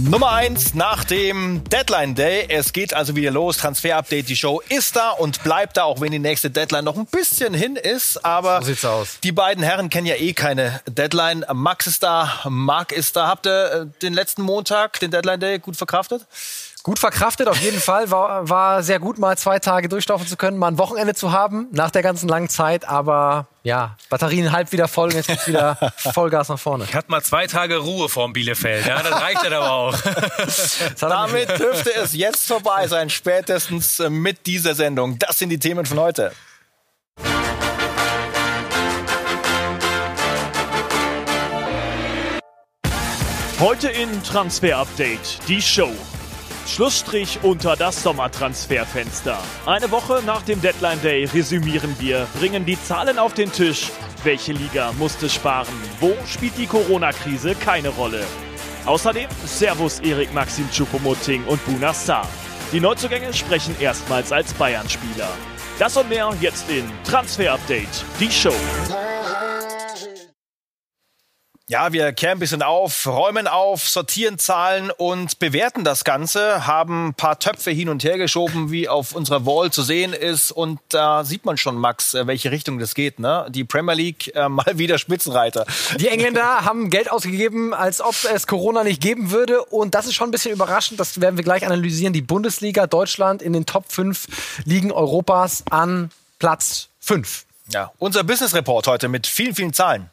Nummer 0.00 0.30
eins 0.30 0.74
nach 0.74 1.02
dem 1.02 1.64
Deadline 1.64 2.14
Day. 2.14 2.46
Es 2.48 2.72
geht 2.72 2.94
also 2.94 3.16
wieder 3.16 3.32
los. 3.32 3.56
Transfer 3.56 3.96
Update. 3.96 4.28
Die 4.28 4.36
Show 4.36 4.60
ist 4.68 4.94
da 4.94 5.10
und 5.10 5.42
bleibt 5.42 5.76
da, 5.76 5.82
auch 5.82 6.00
wenn 6.00 6.12
die 6.12 6.20
nächste 6.20 6.50
Deadline 6.50 6.84
noch 6.84 6.96
ein 6.96 7.06
bisschen 7.06 7.52
hin 7.52 7.74
ist. 7.74 8.24
Aber 8.24 8.60
so 8.60 8.66
sieht's 8.66 8.84
aus. 8.84 9.18
die 9.24 9.32
beiden 9.32 9.64
Herren 9.64 9.90
kennen 9.90 10.06
ja 10.06 10.14
eh 10.14 10.34
keine 10.34 10.80
Deadline. 10.86 11.44
Max 11.52 11.88
ist 11.88 12.04
da, 12.04 12.40
Marc 12.48 12.92
ist 12.92 13.16
da. 13.16 13.26
Habt 13.26 13.46
ihr 13.46 13.72
äh, 13.72 14.00
den 14.00 14.14
letzten 14.14 14.42
Montag, 14.42 15.00
den 15.00 15.10
Deadline 15.10 15.40
Day, 15.40 15.58
gut 15.58 15.76
verkraftet? 15.76 16.26
Gut 16.82 16.98
verkraftet, 16.98 17.48
auf 17.48 17.60
jeden 17.60 17.80
Fall. 17.80 18.10
War, 18.10 18.48
war 18.48 18.82
sehr 18.82 18.98
gut, 18.98 19.18
mal 19.18 19.36
zwei 19.36 19.58
Tage 19.58 19.88
durchlaufen 19.88 20.26
zu 20.26 20.36
können, 20.36 20.58
mal 20.58 20.68
ein 20.68 20.78
Wochenende 20.78 21.14
zu 21.14 21.32
haben, 21.32 21.66
nach 21.72 21.90
der 21.90 22.02
ganzen 22.02 22.28
langen 22.28 22.48
Zeit. 22.48 22.88
Aber 22.88 23.46
ja, 23.62 23.96
Batterien 24.08 24.52
halb 24.52 24.72
wieder 24.72 24.88
voll 24.88 25.08
und 25.08 25.14
jetzt 25.14 25.26
gibt's 25.26 25.46
wieder 25.48 25.76
Vollgas 26.14 26.48
nach 26.48 26.58
vorne. 26.58 26.84
Ich 26.84 26.94
hatte 26.94 27.10
mal 27.10 27.22
zwei 27.22 27.46
Tage 27.46 27.78
Ruhe 27.78 28.08
vorm 28.08 28.32
Bielefeld. 28.32 28.86
Ja, 28.86 29.02
das 29.02 29.20
reicht 29.20 29.44
dann 29.44 29.52
aber 29.52 29.70
auch. 29.70 29.98
Damit 31.00 31.58
dürfte 31.58 31.92
es 31.94 32.14
jetzt 32.14 32.46
vorbei 32.46 32.86
sein, 32.86 33.10
spätestens 33.10 34.00
äh, 34.00 34.08
mit 34.08 34.46
dieser 34.46 34.74
Sendung. 34.74 35.18
Das 35.18 35.38
sind 35.38 35.50
die 35.50 35.58
Themen 35.58 35.84
von 35.84 35.98
heute. 35.98 36.32
Heute 43.60 43.88
in 43.88 44.22
Transfer 44.22 44.78
Update 44.78 45.40
die 45.48 45.60
Show. 45.60 45.90
Schlussstrich 46.68 47.38
unter 47.42 47.76
das 47.76 48.02
Sommertransferfenster. 48.02 49.38
Eine 49.64 49.90
Woche 49.90 50.22
nach 50.26 50.42
dem 50.42 50.60
Deadline 50.60 51.00
Day 51.02 51.24
resümieren 51.24 51.96
wir, 51.98 52.26
bringen 52.38 52.66
die 52.66 52.80
Zahlen 52.80 53.18
auf 53.18 53.32
den 53.32 53.50
Tisch. 53.50 53.90
Welche 54.22 54.52
Liga 54.52 54.92
musste 54.98 55.30
sparen? 55.30 55.72
Wo 55.98 56.12
spielt 56.26 56.58
die 56.58 56.66
Corona-Krise 56.66 57.54
keine 57.54 57.88
Rolle? 57.88 58.22
Außerdem 58.84 59.28
Servus 59.46 60.00
Erik 60.00 60.32
Maxim 60.34 60.68
Choupo-Moting 60.70 61.44
und 61.46 61.64
Buna 61.64 61.94
Sarr. 61.94 62.28
Die 62.70 62.80
Neuzugänge 62.80 63.32
sprechen 63.32 63.74
erstmals 63.80 64.30
als 64.30 64.52
Bayern-Spieler. 64.52 65.28
Das 65.78 65.96
und 65.96 66.08
mehr 66.10 66.30
jetzt 66.40 66.68
in 66.68 66.84
Transfer 67.04 67.54
Update, 67.54 68.04
die 68.20 68.30
Show. 68.30 68.54
Ja, 71.70 71.92
wir 71.92 72.14
kehren 72.14 72.38
ein 72.38 72.38
bisschen 72.38 72.62
auf, 72.62 73.06
räumen 73.06 73.46
auf, 73.46 73.90
sortieren 73.90 74.38
Zahlen 74.38 74.90
und 74.90 75.38
bewerten 75.38 75.84
das 75.84 76.02
Ganze, 76.02 76.66
haben 76.66 77.08
ein 77.08 77.14
paar 77.14 77.38
Töpfe 77.38 77.70
hin 77.70 77.90
und 77.90 78.04
her 78.04 78.16
geschoben, 78.16 78.70
wie 78.70 78.88
auf 78.88 79.14
unserer 79.14 79.44
Wall 79.44 79.70
zu 79.70 79.82
sehen 79.82 80.14
ist. 80.14 80.50
Und 80.50 80.80
da 80.88 81.24
sieht 81.24 81.44
man 81.44 81.58
schon, 81.58 81.76
Max, 81.76 82.14
äh, 82.14 82.26
welche 82.26 82.50
Richtung 82.50 82.78
das 82.78 82.94
geht. 82.94 83.18
Ne? 83.18 83.46
Die 83.50 83.64
Premier 83.64 83.92
League 83.92 84.34
äh, 84.34 84.48
mal 84.48 84.78
wieder 84.78 84.96
Spitzenreiter. 84.96 85.66
Die 86.00 86.08
Engländer 86.08 86.64
haben 86.64 86.88
Geld 86.88 87.10
ausgegeben, 87.10 87.74
als 87.74 88.00
ob 88.00 88.14
es 88.32 88.46
Corona 88.46 88.82
nicht 88.82 89.02
geben 89.02 89.30
würde. 89.30 89.62
Und 89.62 89.94
das 89.94 90.06
ist 90.06 90.14
schon 90.14 90.28
ein 90.28 90.32
bisschen 90.32 90.52
überraschend. 90.52 90.98
Das 90.98 91.20
werden 91.20 91.36
wir 91.36 91.44
gleich 91.44 91.66
analysieren. 91.66 92.14
Die 92.14 92.22
Bundesliga 92.22 92.86
Deutschland 92.86 93.42
in 93.42 93.52
den 93.52 93.66
Top 93.66 93.92
5 93.92 94.64
Ligen 94.64 94.90
Europas 94.90 95.64
an 95.68 96.12
Platz 96.38 96.88
5. 97.00 97.44
Ja, 97.74 97.92
unser 97.98 98.24
Business 98.24 98.54
Report 98.54 98.86
heute 98.86 99.08
mit 99.08 99.26
vielen, 99.26 99.54
vielen 99.54 99.74
Zahlen. 99.74 100.08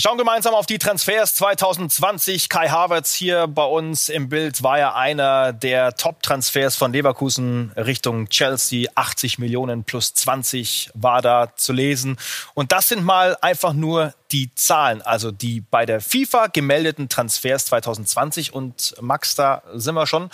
Schauen 0.00 0.16
gemeinsam 0.16 0.54
auf 0.54 0.66
die 0.66 0.78
Transfers 0.78 1.34
2020. 1.34 2.48
Kai 2.48 2.68
Havertz 2.68 3.14
hier 3.14 3.48
bei 3.48 3.64
uns 3.64 4.08
im 4.08 4.28
Bild 4.28 4.62
war 4.62 4.78
ja 4.78 4.94
einer 4.94 5.52
der 5.52 5.96
Top-Transfers 5.96 6.76
von 6.76 6.92
Leverkusen 6.92 7.72
Richtung 7.76 8.28
Chelsea. 8.28 8.88
80 8.94 9.40
Millionen 9.40 9.82
plus 9.82 10.14
20 10.14 10.92
war 10.94 11.20
da 11.20 11.52
zu 11.56 11.72
lesen. 11.72 12.16
Und 12.54 12.70
das 12.70 12.88
sind 12.88 13.02
mal 13.02 13.36
einfach 13.40 13.72
nur 13.72 14.14
die 14.30 14.54
Zahlen, 14.54 15.02
also 15.02 15.30
die 15.30 15.62
bei 15.62 15.86
der 15.86 16.00
FIFA 16.00 16.48
gemeldeten 16.48 17.08
Transfers 17.08 17.66
2020. 17.66 18.52
Und 18.52 18.94
Max, 19.00 19.34
da 19.34 19.62
sind 19.74 19.94
wir 19.94 20.06
schon 20.06 20.30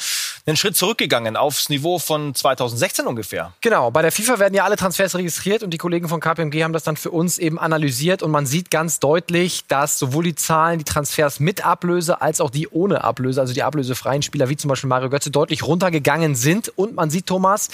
einen 0.46 0.56
Schritt 0.56 0.76
zurückgegangen 0.76 1.36
aufs 1.36 1.68
Niveau 1.68 1.98
von 1.98 2.34
2016 2.34 3.06
ungefähr. 3.06 3.52
Genau, 3.60 3.90
bei 3.90 4.02
der 4.02 4.12
FIFA 4.12 4.38
werden 4.40 4.54
ja 4.54 4.64
alle 4.64 4.76
Transfers 4.76 5.14
registriert 5.14 5.62
und 5.62 5.70
die 5.70 5.78
Kollegen 5.78 6.08
von 6.08 6.20
KPMG 6.20 6.64
haben 6.64 6.72
das 6.72 6.82
dann 6.82 6.96
für 6.96 7.10
uns 7.10 7.38
eben 7.38 7.58
analysiert 7.58 8.22
und 8.22 8.30
man 8.30 8.46
sieht 8.46 8.70
ganz 8.70 8.98
deutlich, 8.98 9.53
dass 9.68 9.98
sowohl 9.98 10.24
die 10.24 10.34
Zahlen, 10.34 10.78
die 10.78 10.84
Transfers 10.84 11.40
mit 11.40 11.64
Ablöse 11.64 12.20
als 12.20 12.40
auch 12.40 12.50
die 12.50 12.68
ohne 12.68 13.04
Ablöse, 13.04 13.40
also 13.40 13.54
die 13.54 13.62
ablösefreien 13.62 14.22
Spieler 14.22 14.48
wie 14.48 14.56
zum 14.56 14.68
Beispiel 14.68 14.88
Mario 14.88 15.10
Götze 15.10 15.30
deutlich 15.30 15.62
runtergegangen 15.62 16.34
sind 16.34 16.68
und 16.76 16.94
man 16.94 17.10
sieht, 17.10 17.26
Thomas, 17.26 17.68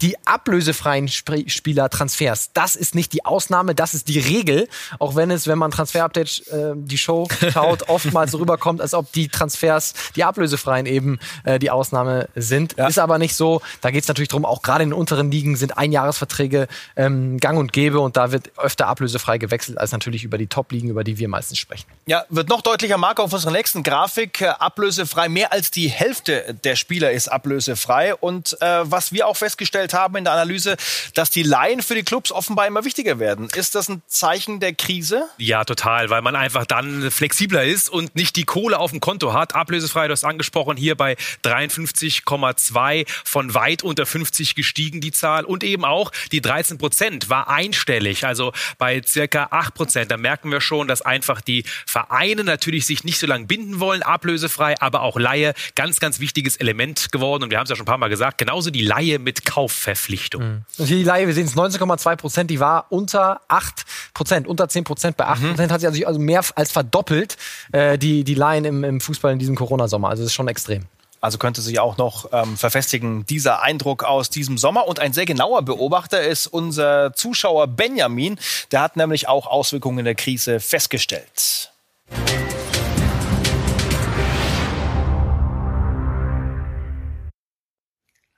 die 0.00 0.16
ablösefreien 0.26 1.06
Sp 1.06 1.46
Spieler-Transfers, 1.46 2.50
das 2.54 2.76
ist 2.76 2.94
nicht 2.94 3.12
die 3.12 3.24
Ausnahme, 3.24 3.74
das 3.74 3.94
ist 3.94 4.08
die 4.08 4.18
Regel, 4.18 4.68
auch 4.98 5.16
wenn 5.16 5.30
es, 5.30 5.46
wenn 5.46 5.58
man 5.58 5.70
Transfer-Update 5.70 6.48
äh, 6.48 6.72
die 6.76 6.98
Show 6.98 7.28
schaut, 7.52 7.82
oftmals 7.88 8.32
so 8.32 8.38
rüberkommt, 8.38 8.80
als 8.80 8.94
ob 8.94 9.12
die 9.12 9.28
Transfers, 9.28 9.94
die 10.14 10.24
ablösefreien 10.24 10.86
eben 10.86 11.18
äh, 11.44 11.58
die 11.58 11.70
Ausnahme 11.70 12.28
sind. 12.34 12.76
Ja. 12.76 12.86
Ist 12.86 12.98
aber 12.98 13.18
nicht 13.18 13.34
so. 13.34 13.60
Da 13.80 13.90
geht 13.90 14.02
es 14.02 14.08
natürlich 14.08 14.28
darum, 14.28 14.44
auch 14.44 14.62
gerade 14.62 14.84
in 14.84 14.90
den 14.90 14.98
unteren 14.98 15.30
Ligen 15.30 15.56
sind 15.56 15.76
Einjahresverträge 15.76 16.68
ähm, 16.96 17.38
gang 17.38 17.58
und 17.58 17.72
gäbe 17.72 18.00
und 18.00 18.16
da 18.16 18.32
wird 18.32 18.50
öfter 18.58 18.86
ablösefrei 18.86 19.38
gewechselt 19.38 19.78
als 19.78 19.92
natürlich 19.92 20.24
über 20.24 20.38
die 20.38 20.46
Top-Ligen, 20.46 20.90
über 20.90 21.04
die 21.04 21.18
wir 21.18 21.25
meistens 21.28 21.58
sprechen. 21.58 21.86
Ja, 22.08 22.24
wird 22.28 22.48
noch 22.48 22.60
deutlicher, 22.60 22.98
Marco, 22.98 23.22
auf 23.22 23.32
unserer 23.32 23.50
nächsten 23.50 23.82
Grafik. 23.82 24.40
Äh, 24.40 24.46
ablösefrei, 24.46 25.28
mehr 25.28 25.52
als 25.52 25.70
die 25.70 25.88
Hälfte 25.88 26.54
der 26.62 26.76
Spieler 26.76 27.10
ist 27.10 27.28
ablösefrei. 27.28 28.14
Und 28.14 28.56
äh, 28.60 28.90
was 28.90 29.12
wir 29.12 29.26
auch 29.26 29.36
festgestellt 29.36 29.92
haben 29.92 30.16
in 30.16 30.24
der 30.24 30.32
Analyse, 30.32 30.76
dass 31.14 31.30
die 31.30 31.42
Laien 31.42 31.82
für 31.82 31.96
die 31.96 32.04
Clubs 32.04 32.30
offenbar 32.30 32.66
immer 32.66 32.84
wichtiger 32.84 33.18
werden. 33.18 33.48
Ist 33.56 33.74
das 33.74 33.88
ein 33.88 34.02
Zeichen 34.06 34.60
der 34.60 34.74
Krise? 34.74 35.28
Ja, 35.38 35.64
total, 35.64 36.10
weil 36.10 36.22
man 36.22 36.36
einfach 36.36 36.64
dann 36.64 37.10
flexibler 37.10 37.64
ist 37.64 37.88
und 37.88 38.14
nicht 38.14 38.36
die 38.36 38.44
Kohle 38.44 38.78
auf 38.78 38.92
dem 38.92 39.00
Konto 39.00 39.32
hat. 39.32 39.54
Ablösefrei, 39.54 40.06
du 40.06 40.12
hast 40.12 40.24
angesprochen, 40.24 40.76
hier 40.76 40.94
bei 40.94 41.16
53,2 41.44 43.06
von 43.24 43.54
weit 43.54 43.82
unter 43.82 44.06
50 44.06 44.54
gestiegen 44.54 45.00
die 45.00 45.12
Zahl. 45.12 45.44
Und 45.44 45.64
eben 45.64 45.84
auch 45.84 46.12
die 46.30 46.40
13 46.40 46.78
Prozent 46.78 47.28
war 47.28 47.48
einstellig, 47.48 48.24
also 48.24 48.52
bei 48.78 49.02
circa 49.04 49.48
8 49.50 49.74
Prozent. 49.74 50.10
Da 50.10 50.16
merken 50.16 50.50
wir 50.52 50.60
schon, 50.60 50.86
dass 50.86 51.02
einfach 51.16 51.40
die 51.40 51.64
Vereine 51.86 52.44
natürlich 52.44 52.86
sich 52.86 53.04
nicht 53.04 53.18
so 53.18 53.26
lange 53.26 53.46
binden 53.46 53.80
wollen, 53.80 54.02
ablösefrei, 54.02 54.74
aber 54.80 55.02
auch 55.02 55.18
Laie, 55.18 55.54
ganz, 55.74 55.98
ganz 55.98 56.20
wichtiges 56.20 56.56
Element 56.56 57.10
geworden. 57.10 57.44
Und 57.44 57.50
wir 57.50 57.58
haben 57.58 57.64
es 57.64 57.70
ja 57.70 57.76
schon 57.76 57.84
ein 57.84 57.86
paar 57.86 57.98
Mal 57.98 58.08
gesagt, 58.08 58.38
genauso 58.38 58.70
die 58.70 58.82
Laie 58.82 59.18
mit 59.18 59.44
Kaufverpflichtung. 59.44 60.42
Mhm. 60.42 60.62
Und 60.78 60.86
hier 60.86 60.98
die 60.98 61.04
Laie, 61.04 61.26
wir 61.26 61.34
sehen 61.34 61.46
es 61.46 61.56
19,2 61.56 62.16
Prozent, 62.16 62.50
die 62.50 62.60
war 62.60 62.86
unter 62.90 63.40
8 63.48 63.84
Prozent, 64.14 64.46
unter 64.46 64.68
10 64.68 64.84
Prozent. 64.84 65.16
Bei 65.16 65.26
8 65.26 65.42
Prozent 65.42 65.70
mhm. 65.70 65.74
hat 65.74 65.80
sich 65.80 66.06
also 66.06 66.20
mehr 66.20 66.44
als 66.54 66.70
verdoppelt, 66.70 67.36
äh, 67.72 67.98
die, 67.98 68.24
die 68.24 68.34
Laien 68.34 68.64
im, 68.64 68.84
im 68.84 69.00
Fußball 69.00 69.32
in 69.32 69.38
diesem 69.38 69.56
Corona-Sommer. 69.56 70.10
Also 70.10 70.22
das 70.22 70.30
ist 70.30 70.34
schon 70.34 70.48
extrem. 70.48 70.84
Also 71.26 71.38
könnte 71.38 71.60
sich 71.60 71.80
auch 71.80 71.96
noch 71.96 72.30
ähm, 72.32 72.56
verfestigen, 72.56 73.26
dieser 73.26 73.60
Eindruck 73.60 74.04
aus 74.04 74.30
diesem 74.30 74.58
Sommer. 74.58 74.86
Und 74.86 75.00
ein 75.00 75.12
sehr 75.12 75.24
genauer 75.24 75.62
Beobachter 75.62 76.22
ist 76.22 76.46
unser 76.46 77.14
Zuschauer 77.14 77.66
Benjamin. 77.66 78.38
Der 78.70 78.80
hat 78.80 78.96
nämlich 78.96 79.26
auch 79.26 79.48
Auswirkungen 79.48 80.04
der 80.04 80.14
Krise 80.14 80.60
festgestellt. 80.60 81.72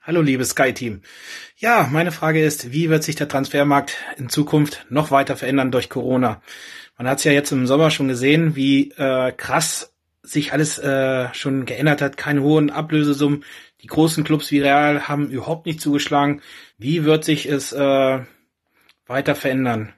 Hallo 0.01 0.23
liebes 0.23 0.49
Sky-Team. 0.49 1.03
Ja, 1.57 1.87
meine 1.91 2.11
Frage 2.11 2.43
ist, 2.43 2.71
wie 2.71 2.89
wird 2.89 3.03
sich 3.03 3.15
der 3.15 3.27
Transfermarkt 3.27 3.97
in 4.17 4.29
Zukunft 4.29 4.87
noch 4.89 5.11
weiter 5.11 5.37
verändern 5.37 5.69
durch 5.69 5.91
Corona? 5.91 6.41
Man 6.97 7.07
hat 7.07 7.19
es 7.19 7.23
ja 7.23 7.33
jetzt 7.33 7.51
im 7.51 7.67
Sommer 7.67 7.91
schon 7.91 8.07
gesehen, 8.07 8.55
wie 8.55 8.89
äh, 8.93 9.31
krass 9.31 9.93
sich 10.21 10.53
alles 10.53 10.77
äh, 10.79 11.33
schon 11.33 11.65
geändert 11.65 12.01
hat, 12.01 12.17
keine 12.17 12.41
hohen 12.41 12.69
Ablösesummen. 12.69 13.43
Die 13.81 13.87
großen 13.87 14.23
Clubs 14.23 14.51
wie 14.51 14.59
Real 14.59 15.07
haben 15.07 15.29
überhaupt 15.29 15.65
nicht 15.65 15.81
zugeschlagen. 15.81 16.41
Wie 16.77 17.05
wird 17.05 17.23
sich 17.23 17.47
es 17.47 17.71
äh, 17.71 18.19
weiter 19.05 19.35
verändern? 19.35 19.93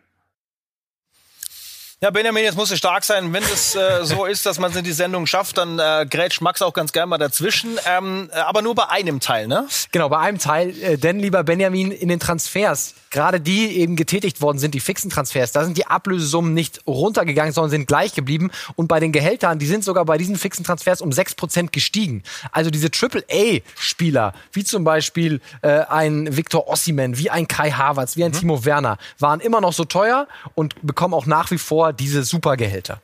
Ja, 2.03 2.09
Benjamin, 2.09 2.43
jetzt 2.43 2.55
muss 2.57 2.71
es 2.71 2.79
stark 2.79 3.03
sein. 3.03 3.31
Wenn 3.31 3.43
es 3.43 3.75
äh, 3.75 3.99
so 4.03 4.25
ist, 4.25 4.43
dass 4.47 4.57
man 4.57 4.71
es 4.71 4.75
in 4.75 4.83
die 4.83 4.91
Sendung 4.91 5.27
schafft, 5.27 5.59
dann 5.59 5.77
äh, 5.77 6.07
grätscht 6.09 6.41
Max 6.41 6.63
auch 6.63 6.73
ganz 6.73 6.93
gerne 6.93 7.05
mal 7.05 7.19
dazwischen. 7.19 7.77
Ähm, 7.85 8.31
äh, 8.33 8.39
aber 8.39 8.63
nur 8.63 8.73
bei 8.73 8.89
einem 8.89 9.19
Teil, 9.19 9.47
ne? 9.47 9.67
Genau, 9.91 10.09
bei 10.09 10.17
einem 10.17 10.39
Teil. 10.39 10.71
Äh, 10.81 10.97
denn, 10.97 11.19
lieber 11.19 11.43
Benjamin, 11.43 11.91
in 11.91 12.09
den 12.09 12.19
Transfers, 12.19 12.95
gerade 13.11 13.39
die 13.39 13.77
eben 13.77 13.95
getätigt 13.95 14.41
worden 14.41 14.57
sind, 14.57 14.73
die 14.73 14.79
fixen 14.79 15.11
Transfers, 15.11 15.51
da 15.51 15.63
sind 15.63 15.77
die 15.77 15.85
Ablösesummen 15.85 16.55
nicht 16.55 16.81
runtergegangen, 16.87 17.53
sondern 17.53 17.69
sind 17.69 17.85
gleich 17.85 18.15
geblieben. 18.15 18.49
Und 18.75 18.87
bei 18.87 18.99
den 18.99 19.11
Gehältern, 19.11 19.59
die 19.59 19.67
sind 19.67 19.83
sogar 19.83 20.05
bei 20.05 20.17
diesen 20.17 20.37
fixen 20.37 20.65
Transfers 20.65 21.01
um 21.01 21.11
6% 21.11 21.69
gestiegen. 21.69 22.23
Also 22.51 22.71
diese 22.71 22.89
Triple-A-Spieler, 22.89 24.33
wie 24.53 24.63
zum 24.63 24.83
Beispiel 24.83 25.39
äh, 25.61 25.81
ein 25.81 26.35
Viktor 26.35 26.67
Ossiman, 26.67 27.19
wie 27.19 27.29
ein 27.29 27.47
Kai 27.47 27.69
Havertz, 27.69 28.17
wie 28.17 28.23
ein 28.23 28.31
mhm. 28.31 28.39
Timo 28.39 28.65
Werner, 28.65 28.97
waren 29.19 29.39
immer 29.39 29.61
noch 29.61 29.73
so 29.73 29.85
teuer 29.85 30.27
und 30.55 30.73
bekommen 30.81 31.13
auch 31.13 31.27
nach 31.27 31.51
wie 31.51 31.59
vor 31.59 31.90
diese 31.93 32.23
Supergehälter. 32.23 33.01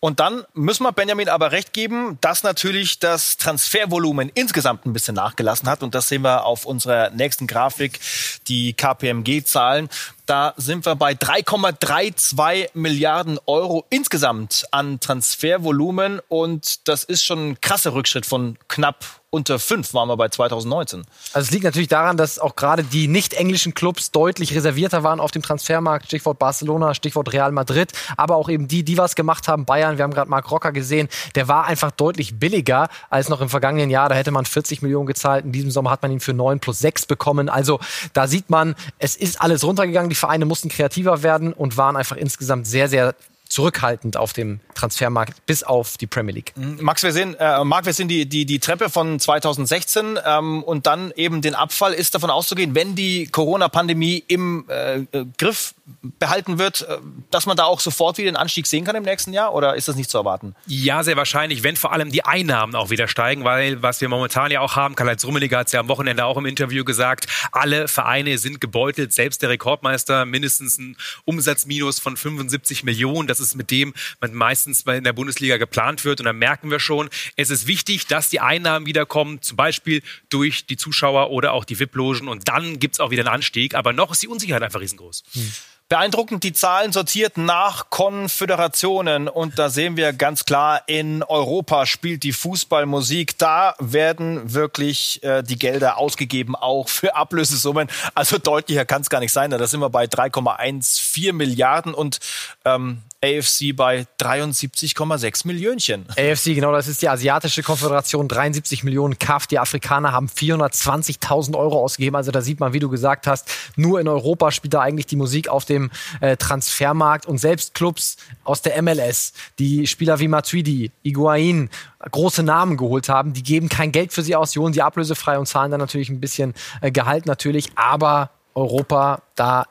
Und 0.00 0.18
dann 0.18 0.44
müssen 0.54 0.84
wir 0.84 0.92
Benjamin 0.92 1.28
aber 1.28 1.52
recht 1.52 1.74
geben, 1.74 2.16
dass 2.22 2.42
natürlich 2.42 2.98
das 2.98 3.36
Transfervolumen 3.36 4.30
insgesamt 4.34 4.86
ein 4.86 4.94
bisschen 4.94 5.14
nachgelassen 5.14 5.68
hat. 5.68 5.82
Und 5.82 5.94
das 5.94 6.08
sehen 6.08 6.22
wir 6.22 6.44
auf 6.46 6.64
unserer 6.64 7.10
nächsten 7.10 7.46
Grafik, 7.46 8.00
die 8.48 8.72
KPMG-Zahlen. 8.72 9.90
Da 10.26 10.54
sind 10.56 10.86
wir 10.86 10.96
bei 10.96 11.12
3,32 11.12 12.70
Milliarden 12.74 13.38
Euro 13.46 13.84
insgesamt 13.90 14.66
an 14.70 15.00
Transfervolumen 15.00 16.20
und 16.28 16.88
das 16.88 17.04
ist 17.04 17.24
schon 17.24 17.50
ein 17.50 17.60
krasser 17.60 17.94
Rückschritt 17.94 18.26
von 18.26 18.58
knapp 18.68 19.20
unter 19.32 19.60
fünf 19.60 19.94
waren 19.94 20.08
wir 20.08 20.16
bei 20.16 20.28
2019. 20.28 21.04
Also 21.32 21.46
es 21.46 21.50
liegt 21.52 21.62
natürlich 21.62 21.88
daran, 21.88 22.16
dass 22.16 22.40
auch 22.40 22.56
gerade 22.56 22.82
die 22.82 23.06
nicht 23.06 23.32
englischen 23.32 23.74
Clubs 23.74 24.10
deutlich 24.10 24.54
reservierter 24.54 25.04
waren 25.04 25.20
auf 25.20 25.30
dem 25.30 25.40
Transfermarkt. 25.40 26.06
Stichwort 26.06 26.40
Barcelona, 26.40 26.94
Stichwort 26.94 27.32
Real 27.32 27.52
Madrid, 27.52 27.92
aber 28.16 28.34
auch 28.34 28.48
eben 28.48 28.66
die, 28.66 28.82
die 28.82 28.98
was 28.98 29.14
gemacht 29.14 29.46
haben. 29.46 29.64
Bayern, 29.64 29.98
wir 29.98 30.02
haben 30.02 30.12
gerade 30.12 30.28
Marc 30.28 30.50
Rocker 30.50 30.72
gesehen, 30.72 31.08
der 31.36 31.46
war 31.46 31.66
einfach 31.66 31.92
deutlich 31.92 32.40
billiger 32.40 32.88
als 33.08 33.28
noch 33.28 33.40
im 33.40 33.48
vergangenen 33.48 33.88
Jahr. 33.88 34.08
Da 34.08 34.16
hätte 34.16 34.32
man 34.32 34.46
40 34.46 34.82
Millionen 34.82 35.06
gezahlt. 35.06 35.44
In 35.44 35.52
diesem 35.52 35.70
Sommer 35.70 35.92
hat 35.92 36.02
man 36.02 36.10
ihn 36.10 36.20
für 36.20 36.34
9 36.34 36.58
plus 36.58 36.80
6 36.80 37.06
bekommen. 37.06 37.48
Also 37.48 37.78
da 38.12 38.26
sieht 38.26 38.50
man, 38.50 38.74
es 38.98 39.14
ist 39.14 39.40
alles 39.40 39.62
runtergegangen. 39.62 40.10
Die 40.10 40.16
Vereine 40.20 40.44
mussten 40.44 40.68
kreativer 40.68 41.22
werden 41.22 41.52
und 41.52 41.76
waren 41.76 41.96
einfach 41.96 42.16
insgesamt 42.16 42.66
sehr, 42.66 42.88
sehr 42.88 43.14
zurückhaltend 43.50 44.16
auf 44.16 44.32
dem 44.32 44.60
Transfermarkt, 44.74 45.44
bis 45.44 45.62
auf 45.64 45.98
die 45.98 46.06
Premier 46.06 46.34
League. 46.34 46.52
Mhm. 46.56 46.78
Max, 46.80 47.02
wir 47.02 47.12
sehen, 47.12 47.34
äh, 47.38 47.64
Marc, 47.64 47.84
wir 47.84 47.92
sehen 47.92 48.08
die, 48.08 48.24
die, 48.26 48.46
die 48.46 48.60
Treppe 48.60 48.88
von 48.88 49.18
2016 49.18 50.18
ähm, 50.24 50.62
und 50.62 50.86
dann 50.86 51.12
eben 51.16 51.42
den 51.42 51.54
Abfall. 51.54 51.92
Ist 51.92 52.14
davon 52.14 52.30
auszugehen, 52.30 52.74
wenn 52.74 52.94
die 52.94 53.26
Corona-Pandemie 53.26 54.24
im 54.28 54.64
äh, 54.68 55.00
äh 55.00 55.26
Griff 55.36 55.74
behalten 56.18 56.58
wird, 56.58 56.82
äh, 56.82 56.98
dass 57.32 57.46
man 57.46 57.56
da 57.56 57.64
auch 57.64 57.80
sofort 57.80 58.18
wieder 58.18 58.28
einen 58.28 58.36
Anstieg 58.36 58.68
sehen 58.68 58.84
kann 58.84 58.94
im 58.94 59.02
nächsten 59.02 59.32
Jahr 59.32 59.52
oder 59.52 59.74
ist 59.74 59.88
das 59.88 59.96
nicht 59.96 60.10
zu 60.10 60.18
erwarten? 60.18 60.54
Ja, 60.66 61.02
sehr 61.02 61.16
wahrscheinlich, 61.16 61.64
wenn 61.64 61.74
vor 61.74 61.92
allem 61.92 62.12
die 62.12 62.24
Einnahmen 62.24 62.76
auch 62.76 62.90
wieder 62.90 63.08
steigen, 63.08 63.42
weil 63.42 63.82
was 63.82 64.00
wir 64.00 64.08
momentan 64.08 64.52
ja 64.52 64.60
auch 64.60 64.76
haben, 64.76 64.94
Karl-Heinz 64.94 65.24
Rummenigge 65.24 65.56
hat 65.56 65.66
es 65.66 65.72
ja 65.72 65.80
am 65.80 65.88
Wochenende 65.88 66.24
auch 66.24 66.36
im 66.36 66.46
Interview 66.46 66.84
gesagt, 66.84 67.26
alle 67.50 67.88
Vereine 67.88 68.38
sind 68.38 68.60
gebeutelt, 68.60 69.12
selbst 69.12 69.42
der 69.42 69.48
Rekordmeister 69.48 70.24
mindestens 70.24 70.78
ein 70.78 70.96
Umsatzminus 71.24 71.98
von 71.98 72.16
75 72.16 72.84
Millionen, 72.84 73.26
das 73.26 73.39
ist 73.40 73.54
mit 73.54 73.70
dem, 73.70 73.94
was 74.20 74.30
meistens 74.32 74.82
in 74.82 75.04
der 75.04 75.12
Bundesliga 75.12 75.56
geplant 75.56 76.04
wird 76.04 76.20
und 76.20 76.26
dann 76.26 76.38
merken 76.38 76.70
wir 76.70 76.80
schon, 76.80 77.08
es 77.36 77.50
ist 77.50 77.66
wichtig, 77.66 78.06
dass 78.06 78.28
die 78.28 78.40
Einnahmen 78.40 78.86
wiederkommen, 78.86 79.42
zum 79.42 79.56
Beispiel 79.56 80.02
durch 80.28 80.66
die 80.66 80.76
Zuschauer 80.76 81.30
oder 81.30 81.52
auch 81.52 81.64
die 81.64 81.78
VIP-Logen 81.78 82.28
und 82.28 82.48
dann 82.48 82.78
gibt 82.78 82.96
es 82.96 83.00
auch 83.00 83.10
wieder 83.10 83.22
einen 83.22 83.34
Anstieg, 83.34 83.74
aber 83.74 83.92
noch 83.92 84.12
ist 84.12 84.22
die 84.22 84.28
Unsicherheit 84.28 84.62
einfach 84.62 84.80
riesengroß. 84.80 85.24
Hm. 85.32 85.52
Beeindruckend 85.90 86.44
die 86.44 86.52
Zahlen 86.52 86.92
sortiert 86.92 87.36
nach 87.36 87.90
Konföderationen 87.90 89.26
und 89.26 89.58
da 89.58 89.70
sehen 89.70 89.96
wir 89.96 90.12
ganz 90.12 90.44
klar, 90.44 90.82
in 90.86 91.24
Europa 91.24 91.84
spielt 91.84 92.22
die 92.22 92.32
Fußballmusik. 92.32 93.36
Da 93.38 93.74
werden 93.80 94.54
wirklich 94.54 95.20
äh, 95.24 95.42
die 95.42 95.58
Gelder 95.58 95.98
ausgegeben, 95.98 96.54
auch 96.54 96.88
für 96.88 97.16
Ablösesummen. 97.16 97.88
Also 98.14 98.38
deutlicher 98.38 98.84
kann 98.84 99.02
es 99.02 99.10
gar 99.10 99.18
nicht 99.18 99.32
sein. 99.32 99.50
Da 99.50 99.66
sind 99.66 99.80
wir 99.80 99.90
bei 99.90 100.04
3,14 100.04 101.32
Milliarden 101.32 101.92
und 101.92 102.20
ähm, 102.64 103.02
AFC 103.22 103.76
bei 103.76 104.06
73,6 104.18 105.46
Millionchen. 105.46 106.06
AFC, 106.16 106.54
genau, 106.54 106.72
das 106.72 106.88
ist 106.88 107.02
die 107.02 107.08
asiatische 107.08 107.62
Konföderation, 107.62 108.28
73 108.28 108.82
Millionen 108.82 109.18
CAF. 109.18 109.46
Die 109.46 109.58
Afrikaner 109.58 110.12
haben 110.12 110.28
420.000 110.28 111.54
Euro 111.54 111.82
ausgegeben. 111.82 112.16
Also 112.16 112.30
da 112.30 112.40
sieht 112.40 112.60
man, 112.60 112.72
wie 112.72 112.78
du 112.78 112.88
gesagt 112.88 113.26
hast, 113.26 113.50
nur 113.76 114.00
in 114.00 114.08
Europa 114.08 114.50
spielt 114.52 114.72
da 114.72 114.80
eigentlich 114.80 115.04
die 115.04 115.16
Musik 115.16 115.48
auf 115.48 115.66
dem 115.66 115.90
äh, 116.20 116.38
Transfermarkt 116.38 117.26
und 117.26 117.36
selbst 117.36 117.74
Clubs 117.74 118.16
aus 118.44 118.62
der 118.62 118.80
MLS, 118.80 119.34
die 119.58 119.86
Spieler 119.86 120.18
wie 120.18 120.28
Matuidi, 120.28 120.90
Iguain, 121.02 121.68
große 122.10 122.42
Namen 122.42 122.78
geholt 122.78 123.10
haben, 123.10 123.34
die 123.34 123.42
geben 123.42 123.68
kein 123.68 123.92
Geld 123.92 124.14
für 124.14 124.22
sie 124.22 124.34
aus, 124.34 124.52
die 124.52 124.60
holen 124.60 124.72
sie 124.72 124.80
ablösefrei 124.80 125.38
und 125.38 125.44
zahlen 125.44 125.70
dann 125.70 125.80
natürlich 125.80 126.08
ein 126.08 126.20
bisschen 126.20 126.54
äh, 126.80 126.90
Gehalt 126.90 127.26
natürlich, 127.26 127.68
aber 127.74 128.30
Europa, 128.54 129.22
da 129.34 129.66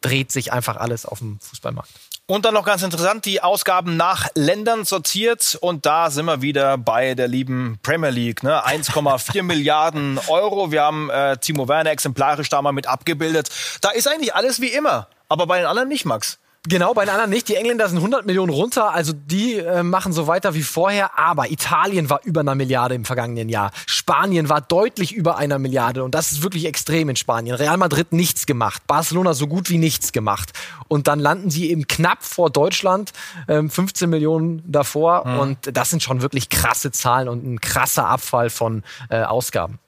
dreht 0.00 0.32
sich 0.32 0.52
einfach 0.52 0.76
alles 0.76 1.06
auf 1.06 1.20
dem 1.20 1.38
Fußballmarkt. 1.40 1.90
Und 2.30 2.44
dann 2.44 2.54
noch 2.54 2.64
ganz 2.64 2.84
interessant, 2.84 3.24
die 3.24 3.42
Ausgaben 3.42 3.96
nach 3.96 4.28
Ländern 4.36 4.84
sortiert. 4.84 5.58
Und 5.60 5.84
da 5.84 6.10
sind 6.10 6.26
wir 6.26 6.42
wieder 6.42 6.78
bei 6.78 7.16
der 7.16 7.26
lieben 7.26 7.80
Premier 7.82 8.10
League. 8.10 8.44
Ne? 8.44 8.64
1,4 8.64 9.42
Milliarden 9.42 10.16
Euro. 10.28 10.70
Wir 10.70 10.82
haben 10.82 11.10
äh, 11.10 11.38
Timo 11.38 11.66
Werner 11.66 11.90
exemplarisch 11.90 12.48
da 12.48 12.62
mal 12.62 12.70
mit 12.70 12.86
abgebildet. 12.86 13.48
Da 13.80 13.90
ist 13.90 14.06
eigentlich 14.06 14.32
alles 14.32 14.60
wie 14.60 14.68
immer. 14.68 15.08
Aber 15.28 15.48
bei 15.48 15.58
den 15.58 15.66
anderen 15.66 15.88
nicht, 15.88 16.04
Max. 16.04 16.38
Genau, 16.68 16.92
bei 16.92 17.06
den 17.06 17.10
anderen 17.10 17.30
nicht. 17.30 17.48
Die 17.48 17.54
Engländer 17.54 17.88
sind 17.88 17.98
100 17.98 18.26
Millionen 18.26 18.52
runter, 18.52 18.92
also 18.92 19.14
die 19.14 19.56
äh, 19.56 19.82
machen 19.82 20.12
so 20.12 20.26
weiter 20.26 20.52
wie 20.52 20.62
vorher. 20.62 21.18
Aber 21.18 21.50
Italien 21.50 22.10
war 22.10 22.20
über 22.24 22.40
einer 22.40 22.54
Milliarde 22.54 22.94
im 22.94 23.06
vergangenen 23.06 23.48
Jahr. 23.48 23.70
Spanien 23.86 24.50
war 24.50 24.60
deutlich 24.60 25.12
über 25.12 25.38
einer 25.38 25.58
Milliarde 25.58 26.04
und 26.04 26.14
das 26.14 26.32
ist 26.32 26.42
wirklich 26.42 26.66
extrem 26.66 27.08
in 27.08 27.16
Spanien. 27.16 27.56
Real 27.56 27.78
Madrid 27.78 28.12
nichts 28.12 28.44
gemacht, 28.44 28.86
Barcelona 28.86 29.32
so 29.32 29.46
gut 29.46 29.70
wie 29.70 29.78
nichts 29.78 30.12
gemacht. 30.12 30.50
Und 30.86 31.08
dann 31.08 31.18
landen 31.18 31.48
sie 31.48 31.70
eben 31.70 31.86
knapp 31.86 32.22
vor 32.22 32.50
Deutschland, 32.50 33.12
ähm, 33.48 33.70
15 33.70 34.10
Millionen 34.10 34.62
davor. 34.70 35.26
Mhm. 35.26 35.38
Und 35.38 35.58
das 35.72 35.88
sind 35.88 36.02
schon 36.02 36.20
wirklich 36.20 36.50
krasse 36.50 36.92
Zahlen 36.92 37.28
und 37.28 37.42
ein 37.42 37.60
krasser 37.62 38.06
Abfall 38.06 38.50
von 38.50 38.82
äh, 39.08 39.22
Ausgaben. 39.22 39.78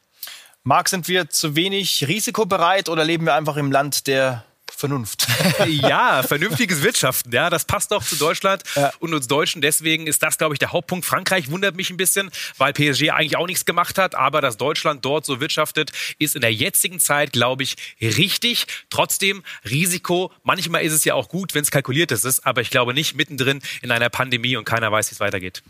Marc, 0.64 0.88
sind 0.88 1.06
wir 1.06 1.28
zu 1.28 1.54
wenig 1.54 2.06
risikobereit 2.08 2.88
oder 2.88 3.04
leben 3.04 3.26
wir 3.26 3.34
einfach 3.34 3.58
im 3.58 3.70
Land 3.70 4.06
der 4.06 4.44
Vernunft. 4.82 5.28
ja, 5.68 6.24
vernünftiges 6.24 6.82
Wirtschaften, 6.82 7.32
ja, 7.32 7.50
das 7.50 7.64
passt 7.64 7.92
doch 7.92 8.04
zu 8.04 8.16
Deutschland 8.16 8.64
ja. 8.74 8.92
und 8.98 9.14
uns 9.14 9.28
Deutschen. 9.28 9.62
Deswegen 9.62 10.08
ist 10.08 10.24
das, 10.24 10.38
glaube 10.38 10.56
ich, 10.56 10.58
der 10.58 10.72
Hauptpunkt. 10.72 11.06
Frankreich 11.06 11.52
wundert 11.52 11.76
mich 11.76 11.90
ein 11.90 11.96
bisschen, 11.96 12.32
weil 12.58 12.72
PSG 12.72 13.10
eigentlich 13.10 13.36
auch 13.36 13.46
nichts 13.46 13.64
gemacht 13.64 13.96
hat, 13.96 14.16
aber 14.16 14.40
dass 14.40 14.56
Deutschland 14.56 15.04
dort 15.04 15.24
so 15.24 15.40
wirtschaftet, 15.40 15.92
ist 16.18 16.34
in 16.34 16.40
der 16.40 16.52
jetzigen 16.52 16.98
Zeit, 16.98 17.32
glaube 17.32 17.62
ich, 17.62 17.76
richtig. 18.00 18.66
Trotzdem 18.90 19.44
Risiko. 19.64 20.32
Manchmal 20.42 20.82
ist 20.82 20.92
es 20.92 21.04
ja 21.04 21.14
auch 21.14 21.28
gut, 21.28 21.54
wenn 21.54 21.62
es 21.62 21.70
kalkuliert 21.70 22.10
ist, 22.10 22.44
aber 22.44 22.60
ich 22.60 22.70
glaube 22.70 22.92
nicht 22.92 23.14
mittendrin 23.14 23.62
in 23.82 23.92
einer 23.92 24.10
Pandemie 24.10 24.56
und 24.56 24.64
keiner 24.64 24.90
weiß, 24.90 25.12
wie 25.12 25.14
es 25.14 25.20
weitergeht. 25.20 25.62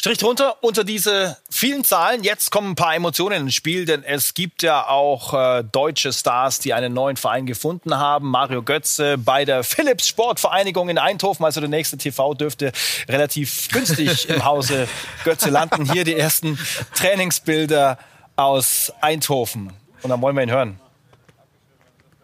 Strich 0.00 0.16
drunter 0.16 0.56
unter 0.62 0.82
diese 0.82 1.36
vielen 1.50 1.84
Zahlen. 1.84 2.22
Jetzt 2.24 2.50
kommen 2.50 2.70
ein 2.70 2.74
paar 2.74 2.94
Emotionen 2.94 3.42
ins 3.42 3.54
Spiel, 3.54 3.84
denn 3.84 4.02
es 4.02 4.32
gibt 4.32 4.62
ja 4.62 4.88
auch 4.88 5.34
äh, 5.34 5.62
deutsche 5.62 6.10
Stars, 6.14 6.58
die 6.58 6.72
einen 6.72 6.94
neuen 6.94 7.18
Verein 7.18 7.44
gefunden 7.44 7.94
haben. 7.94 8.30
Mario 8.30 8.62
Götze 8.62 9.18
bei 9.18 9.44
der 9.44 9.62
Philips 9.62 10.08
Sportvereinigung 10.08 10.88
in 10.88 10.96
Eindhoven. 10.96 11.44
Also 11.44 11.60
der 11.60 11.68
nächste 11.68 11.98
TV 11.98 12.32
dürfte 12.32 12.72
relativ 13.10 13.68
günstig 13.72 14.26
im 14.30 14.42
Hause 14.42 14.88
Götze 15.24 15.50
landen. 15.50 15.92
Hier 15.92 16.04
die 16.04 16.16
ersten 16.16 16.58
Trainingsbilder 16.94 17.98
aus 18.36 18.90
Eindhoven. 19.02 19.70
Und 20.00 20.08
dann 20.08 20.22
wollen 20.22 20.34
wir 20.34 20.44
ihn 20.44 20.50
hören. 20.50 20.80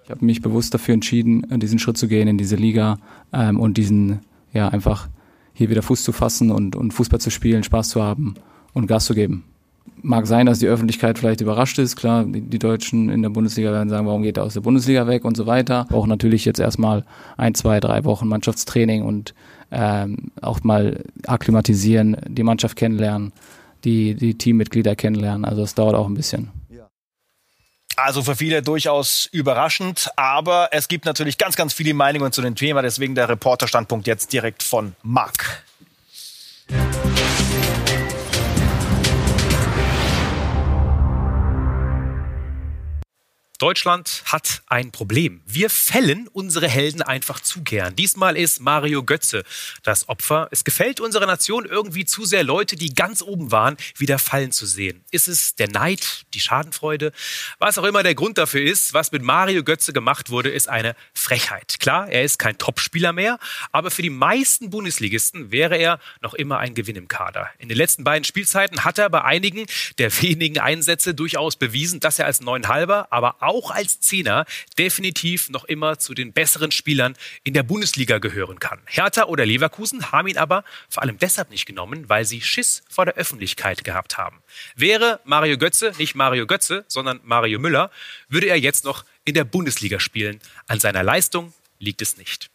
Ich 0.04 0.10
habe 0.10 0.24
mich 0.24 0.40
bewusst 0.40 0.72
dafür 0.72 0.94
entschieden, 0.94 1.46
diesen 1.60 1.78
Schritt 1.78 1.98
zu 1.98 2.08
gehen 2.08 2.26
in 2.26 2.38
diese 2.38 2.56
Liga 2.56 2.96
ähm, 3.34 3.60
und 3.60 3.74
diesen 3.74 4.24
ja 4.54 4.68
einfach 4.68 5.08
hier 5.56 5.70
wieder 5.70 5.82
Fuß 5.82 6.04
zu 6.04 6.12
fassen 6.12 6.50
und, 6.50 6.76
und 6.76 6.92
Fußball 6.92 7.18
zu 7.18 7.30
spielen, 7.30 7.62
Spaß 7.62 7.88
zu 7.88 8.02
haben 8.02 8.34
und 8.74 8.86
Gas 8.86 9.06
zu 9.06 9.14
geben. 9.14 9.44
Mag 10.02 10.26
sein, 10.26 10.44
dass 10.44 10.58
die 10.58 10.66
Öffentlichkeit 10.66 11.18
vielleicht 11.18 11.40
überrascht 11.40 11.78
ist. 11.78 11.96
Klar, 11.96 12.26
die, 12.26 12.58
Deutschen 12.58 13.08
in 13.08 13.22
der 13.22 13.30
Bundesliga 13.30 13.72
werden 13.72 13.88
sagen, 13.88 14.06
warum 14.06 14.22
geht 14.22 14.36
er 14.36 14.44
aus 14.44 14.52
der 14.52 14.60
Bundesliga 14.60 15.06
weg 15.06 15.24
und 15.24 15.34
so 15.34 15.46
weiter. 15.46 15.86
Auch 15.90 16.06
natürlich 16.06 16.44
jetzt 16.44 16.60
erstmal 16.60 17.04
ein, 17.38 17.54
zwei, 17.54 17.80
drei 17.80 18.04
Wochen 18.04 18.28
Mannschaftstraining 18.28 19.02
und 19.02 19.34
ähm, 19.70 20.30
auch 20.42 20.62
mal 20.62 21.02
akklimatisieren, 21.26 22.18
die 22.28 22.42
Mannschaft 22.42 22.76
kennenlernen, 22.76 23.32
die, 23.84 24.14
die 24.14 24.34
Teammitglieder 24.34 24.94
kennenlernen. 24.94 25.46
Also 25.46 25.62
es 25.62 25.74
dauert 25.74 25.94
auch 25.94 26.06
ein 26.06 26.14
bisschen. 26.14 26.50
Also 27.96 28.22
für 28.22 28.36
viele 28.36 28.60
durchaus 28.60 29.26
überraschend, 29.32 30.10
aber 30.16 30.68
es 30.72 30.86
gibt 30.86 31.06
natürlich 31.06 31.38
ganz, 31.38 31.56
ganz 31.56 31.72
viele 31.72 31.94
Meinungen 31.94 32.30
zu 32.30 32.42
dem 32.42 32.54
Thema, 32.54 32.82
deswegen 32.82 33.14
der 33.14 33.30
Reporterstandpunkt 33.30 34.06
jetzt 34.06 34.34
direkt 34.34 34.62
von 34.62 34.94
Marc. 35.02 35.64
Deutschland 43.58 44.22
hat 44.26 44.62
ein 44.66 44.90
Problem. 44.92 45.40
Wir 45.46 45.70
fällen 45.70 46.28
unsere 46.28 46.68
Helden 46.68 47.02
einfach 47.02 47.40
zu 47.40 47.62
gern. 47.62 47.96
Diesmal 47.96 48.36
ist 48.36 48.60
Mario 48.60 49.02
Götze 49.02 49.44
das 49.82 50.08
Opfer. 50.08 50.48
Es 50.50 50.64
gefällt 50.64 51.00
unserer 51.00 51.26
Nation 51.26 51.64
irgendwie 51.64 52.04
zu 52.04 52.24
sehr, 52.24 52.44
Leute, 52.44 52.76
die 52.76 52.94
ganz 52.94 53.22
oben 53.22 53.52
waren, 53.52 53.76
wieder 53.96 54.18
fallen 54.18 54.52
zu 54.52 54.66
sehen. 54.66 55.04
Ist 55.10 55.28
es 55.28 55.54
der 55.54 55.68
Neid, 55.68 56.26
die 56.34 56.40
Schadenfreude? 56.40 57.12
Was 57.58 57.78
auch 57.78 57.84
immer 57.84 58.02
der 58.02 58.14
Grund 58.14 58.38
dafür 58.38 58.62
ist, 58.62 58.94
was 58.94 59.12
mit 59.12 59.22
Mario 59.22 59.64
Götze 59.64 59.92
gemacht 59.92 60.30
wurde, 60.30 60.50
ist 60.50 60.68
eine 60.68 60.94
Frechheit. 61.14 61.78
Klar, 61.80 62.08
er 62.08 62.24
ist 62.24 62.38
kein 62.38 62.58
Topspieler 62.58 63.12
mehr, 63.12 63.38
aber 63.72 63.90
für 63.90 64.02
die 64.02 64.10
meisten 64.10 64.70
Bundesligisten 64.70 65.50
wäre 65.50 65.76
er 65.76 65.98
noch 66.20 66.34
immer 66.34 66.58
ein 66.58 66.74
Gewinn 66.74 66.96
im 66.96 67.08
Kader. 67.08 67.50
In 67.58 67.68
den 67.68 67.78
letzten 67.78 68.04
beiden 68.04 68.24
Spielzeiten 68.24 68.84
hat 68.84 68.98
er 68.98 69.08
bei 69.08 69.22
einigen 69.22 69.66
der 69.98 70.10
wenigen 70.22 70.58
Einsätze 70.58 71.14
durchaus 71.14 71.56
bewiesen, 71.56 72.00
dass 72.00 72.18
er 72.18 72.26
als 72.26 72.40
Neunhalber, 72.40 73.08
aber 73.10 73.36
auch 73.46 73.70
als 73.70 74.00
Zehner 74.00 74.44
definitiv 74.78 75.48
noch 75.50 75.64
immer 75.64 75.98
zu 75.98 76.14
den 76.14 76.32
besseren 76.32 76.70
Spielern 76.70 77.16
in 77.44 77.54
der 77.54 77.62
Bundesliga 77.62 78.18
gehören 78.18 78.58
kann. 78.58 78.80
Hertha 78.86 79.24
oder 79.24 79.46
Leverkusen 79.46 80.12
haben 80.12 80.28
ihn 80.28 80.38
aber 80.38 80.64
vor 80.88 81.02
allem 81.02 81.18
deshalb 81.18 81.50
nicht 81.50 81.66
genommen, 81.66 82.08
weil 82.08 82.24
sie 82.24 82.40
Schiss 82.40 82.82
vor 82.88 83.04
der 83.04 83.14
Öffentlichkeit 83.14 83.84
gehabt 83.84 84.18
haben. 84.18 84.42
Wäre 84.74 85.20
Mario 85.24 85.58
Götze 85.58 85.92
nicht 85.98 86.14
Mario 86.14 86.46
Götze, 86.46 86.84
sondern 86.88 87.20
Mario 87.24 87.58
Müller, 87.58 87.90
würde 88.28 88.46
er 88.46 88.58
jetzt 88.58 88.84
noch 88.84 89.04
in 89.24 89.34
der 89.34 89.44
Bundesliga 89.44 90.00
spielen. 90.00 90.40
An 90.66 90.80
seiner 90.80 91.02
Leistung 91.02 91.52
liegt 91.78 92.02
es 92.02 92.16
nicht. 92.16 92.50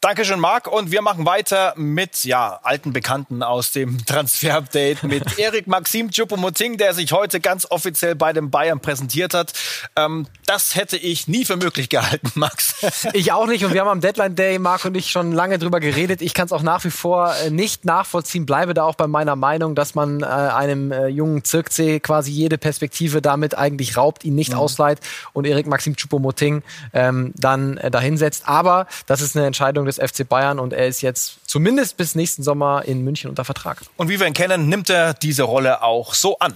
Dankeschön, 0.00 0.38
Marc. 0.38 0.68
Und 0.68 0.92
wir 0.92 1.02
machen 1.02 1.26
weiter 1.26 1.74
mit 1.76 2.22
ja, 2.22 2.60
alten 2.62 2.92
Bekannten 2.92 3.42
aus 3.42 3.72
dem 3.72 3.98
Transfer-Update 4.06 5.02
mit 5.02 5.36
Erik 5.40 5.66
Maxim 5.66 6.10
Choupo-Moting, 6.10 6.76
der 6.76 6.94
sich 6.94 7.10
heute 7.10 7.40
ganz 7.40 7.66
offiziell 7.68 8.14
bei 8.14 8.32
den 8.32 8.48
Bayern 8.48 8.78
präsentiert 8.78 9.34
hat. 9.34 9.54
Ähm, 9.96 10.28
das 10.46 10.76
hätte 10.76 10.96
ich 10.96 11.26
nie 11.26 11.44
für 11.44 11.56
möglich 11.56 11.88
gehalten, 11.88 12.30
Max. 12.36 12.76
Ich 13.12 13.32
auch 13.32 13.48
nicht. 13.48 13.64
Und 13.64 13.74
wir 13.74 13.80
haben 13.80 13.88
am 13.88 14.00
Deadline 14.00 14.36
Day, 14.36 14.60
Marc 14.60 14.84
und 14.84 14.96
ich, 14.96 15.10
schon 15.10 15.32
lange 15.32 15.58
drüber 15.58 15.80
geredet. 15.80 16.22
Ich 16.22 16.32
kann 16.32 16.46
es 16.46 16.52
auch 16.52 16.62
nach 16.62 16.84
wie 16.84 16.90
vor 16.90 17.34
äh, 17.34 17.50
nicht 17.50 17.84
nachvollziehen. 17.84 18.46
Bleibe 18.46 18.74
da 18.74 18.84
auch 18.84 18.94
bei 18.94 19.08
meiner 19.08 19.34
Meinung, 19.34 19.74
dass 19.74 19.96
man 19.96 20.22
äh, 20.22 20.26
einem 20.26 20.92
äh, 20.92 21.08
jungen 21.08 21.42
Zirkzee 21.42 21.98
quasi 21.98 22.30
jede 22.30 22.56
Perspektive 22.56 23.20
damit 23.20 23.58
eigentlich 23.58 23.96
raubt, 23.96 24.22
ihn 24.22 24.36
nicht 24.36 24.52
mhm. 24.52 24.60
ausleiht 24.60 25.00
und 25.32 25.44
Erik 25.44 25.66
Maxim 25.66 25.96
Choupo-Moting 25.96 26.62
ähm, 26.92 27.32
dann 27.34 27.78
äh, 27.78 27.90
dahinsetzt. 27.90 28.44
Aber 28.46 28.86
das 29.06 29.22
ist 29.22 29.36
eine 29.36 29.44
Entscheidung 29.44 29.87
des 29.88 29.98
FC 29.98 30.28
Bayern 30.28 30.58
und 30.58 30.72
er 30.72 30.86
ist 30.86 31.00
jetzt 31.02 31.38
zumindest 31.46 31.96
bis 31.96 32.14
nächsten 32.14 32.42
Sommer 32.42 32.84
in 32.84 33.02
München 33.02 33.28
unter 33.30 33.44
Vertrag. 33.44 33.82
Und 33.96 34.08
wie 34.08 34.20
wir 34.20 34.26
ihn 34.26 34.34
kennen, 34.34 34.68
nimmt 34.68 34.90
er 34.90 35.14
diese 35.14 35.42
Rolle 35.42 35.82
auch 35.82 36.14
so 36.14 36.38
an. 36.38 36.54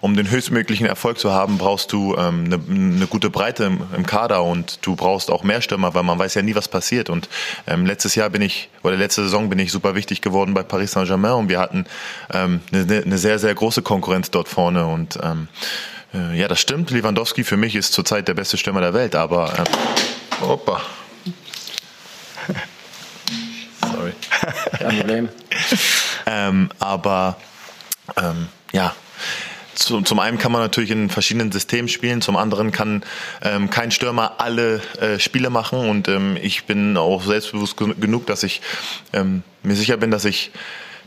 Um 0.00 0.16
den 0.16 0.28
höchstmöglichen 0.28 0.86
Erfolg 0.86 1.18
zu 1.18 1.32
haben, 1.32 1.56
brauchst 1.56 1.90
du 1.90 2.14
ähm, 2.16 2.44
eine, 2.44 2.60
eine 2.68 3.06
gute 3.06 3.30
Breite 3.30 3.64
im, 3.64 3.80
im, 3.96 4.04
Kader 4.04 4.42
und 4.42 4.80
du 4.82 4.96
brauchst 4.96 5.30
auch 5.30 5.44
mehr 5.44 5.62
Stürmer, 5.62 5.94
weil 5.94 6.02
man 6.02 6.18
weiß 6.18 6.34
ja 6.34 6.42
nie, 6.42 6.54
was 6.54 6.68
passiert. 6.68 7.08
Und 7.08 7.30
ähm, 7.66 7.86
letztes 7.86 8.14
Jahr 8.14 8.28
bin 8.28 8.42
ich, 8.42 8.68
oder 8.82 8.96
letzte 8.96 9.22
Saison 9.22 9.48
bin 9.48 9.58
ich 9.58 9.72
super 9.72 9.94
wichtig 9.94 10.20
geworden 10.20 10.52
bei 10.52 10.62
Paris 10.62 10.92
Saint-Germain 10.92 11.32
und 11.32 11.48
wir 11.48 11.58
hatten 11.58 11.86
ähm, 12.34 12.60
eine, 12.70 13.02
eine, 13.02 13.16
sehr, 13.16 13.38
sehr 13.38 13.54
große 13.54 13.80
Konkurrenz 13.80 14.30
dort 14.30 14.48
vorne. 14.48 14.84
Und 14.84 15.18
ähm, 15.22 15.48
äh, 16.12 16.38
ja, 16.38 16.48
das 16.48 16.60
stimmt. 16.60 16.90
Lewandowski 16.90 17.42
für 17.42 17.56
mich 17.56 17.74
ist 17.74 17.94
zurzeit 17.94 18.28
der 18.28 18.34
beste 18.34 18.58
Stürmer 18.58 18.82
der 18.82 18.92
Welt, 18.92 19.14
aber 19.14 19.54
äh, 19.58 20.44
opa. 20.44 20.82
Kein 24.78 24.98
Problem. 24.98 25.28
ähm, 26.26 26.70
aber 26.78 27.36
ähm, 28.16 28.48
ja, 28.72 28.94
zu, 29.74 30.02
zum 30.02 30.18
einen 30.18 30.38
kann 30.38 30.52
man 30.52 30.60
natürlich 30.60 30.90
in 30.90 31.10
verschiedenen 31.10 31.52
Systemen 31.52 31.88
spielen, 31.88 32.20
zum 32.20 32.36
anderen 32.36 32.72
kann 32.72 33.02
ähm, 33.42 33.70
kein 33.70 33.90
Stürmer 33.90 34.34
alle 34.38 34.80
äh, 35.00 35.18
Spiele 35.18 35.50
machen 35.50 35.88
und 35.88 36.08
ähm, 36.08 36.36
ich 36.40 36.64
bin 36.64 36.96
auch 36.96 37.22
selbstbewusst 37.22 37.76
genug, 37.76 38.26
dass 38.26 38.42
ich 38.42 38.60
ähm, 39.12 39.42
mir 39.62 39.76
sicher 39.76 39.96
bin, 39.96 40.10
dass 40.10 40.24
ich 40.24 40.50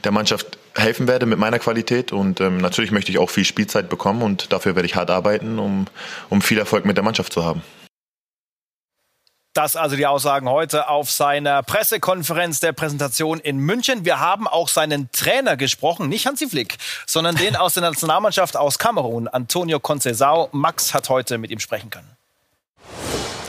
der 0.03 0.12
Mannschaft 0.12 0.57
helfen 0.75 1.07
werde 1.07 1.25
mit 1.25 1.39
meiner 1.39 1.59
Qualität 1.59 2.12
und 2.12 2.39
ähm, 2.39 2.57
natürlich 2.57 2.91
möchte 2.91 3.12
ich 3.12 3.17
auch 3.17 3.29
viel 3.29 3.45
Spielzeit 3.45 3.89
bekommen 3.89 4.21
und 4.21 4.51
dafür 4.53 4.75
werde 4.75 4.86
ich 4.86 4.95
hart 4.95 5.09
arbeiten, 5.09 5.59
um, 5.59 5.86
um 6.29 6.41
viel 6.41 6.57
Erfolg 6.57 6.86
mit 6.86 6.97
der 6.97 7.03
Mannschaft 7.03 7.33
zu 7.33 7.43
haben. 7.43 7.62
Das 9.57 9.75
also 9.75 9.95
die 9.95 10.05
Aussagen 10.05 10.47
heute 10.47 10.87
auf 10.87 11.09
seiner 11.09 11.63
Pressekonferenz 11.63 12.59
der 12.59 12.73
Präsentation 12.73 13.39
in 13.39 13.57
München. 13.57 14.05
Wir 14.05 14.19
haben 14.19 14.47
auch 14.47 14.67
seinen 14.67 15.09
Trainer 15.11 15.57
gesprochen, 15.57 16.09
nicht 16.09 16.27
Hansi 16.27 16.47
Flick, 16.47 16.77
sondern 17.07 17.35
den 17.35 17.55
aus 17.55 17.73
der 17.73 17.81
Nationalmannschaft 17.81 18.55
aus 18.55 18.77
Kamerun, 18.77 19.27
Antonio 19.27 19.79
Conceição. 19.79 20.49
Max 20.51 20.93
hat 20.93 21.09
heute 21.09 21.39
mit 21.39 21.49
ihm 21.49 21.57
sprechen 21.57 21.89
können. 21.89 22.07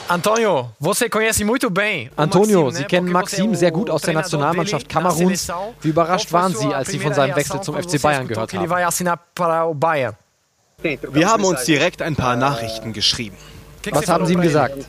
Antonio, 0.08 0.70
você 0.80 1.10
conhece 1.10 1.44
muito 1.44 1.68
bem. 1.70 2.08
Antonio, 2.16 2.70
Sie 2.70 2.84
kennen 2.84 3.12
Maxim 3.12 3.54
sehr 3.54 3.70
gut 3.70 3.90
aus 3.90 4.00
der 4.00 4.14
Nationalmannschaft 4.14 4.88
Kameruns. 4.88 5.52
Wie 5.82 5.88
überrascht 5.90 6.32
waren 6.32 6.56
Sie, 6.56 6.72
als 6.72 6.88
Sie 6.88 7.00
von 7.00 7.12
seinem 7.12 7.36
Wechsel 7.36 7.60
zum 7.60 7.74
FC 7.74 8.00
Bayern 8.00 8.26
gehört 8.26 8.54
haben? 8.54 8.70
Wir 11.12 11.28
haben 11.28 11.44
uns 11.44 11.64
direkt 11.64 12.00
ein 12.00 12.16
paar 12.16 12.36
Nachrichten 12.36 12.94
geschrieben. 12.94 13.36
Was 13.90 14.08
haben 14.08 14.24
Sie 14.24 14.32
ihm 14.32 14.40
gesagt? 14.40 14.86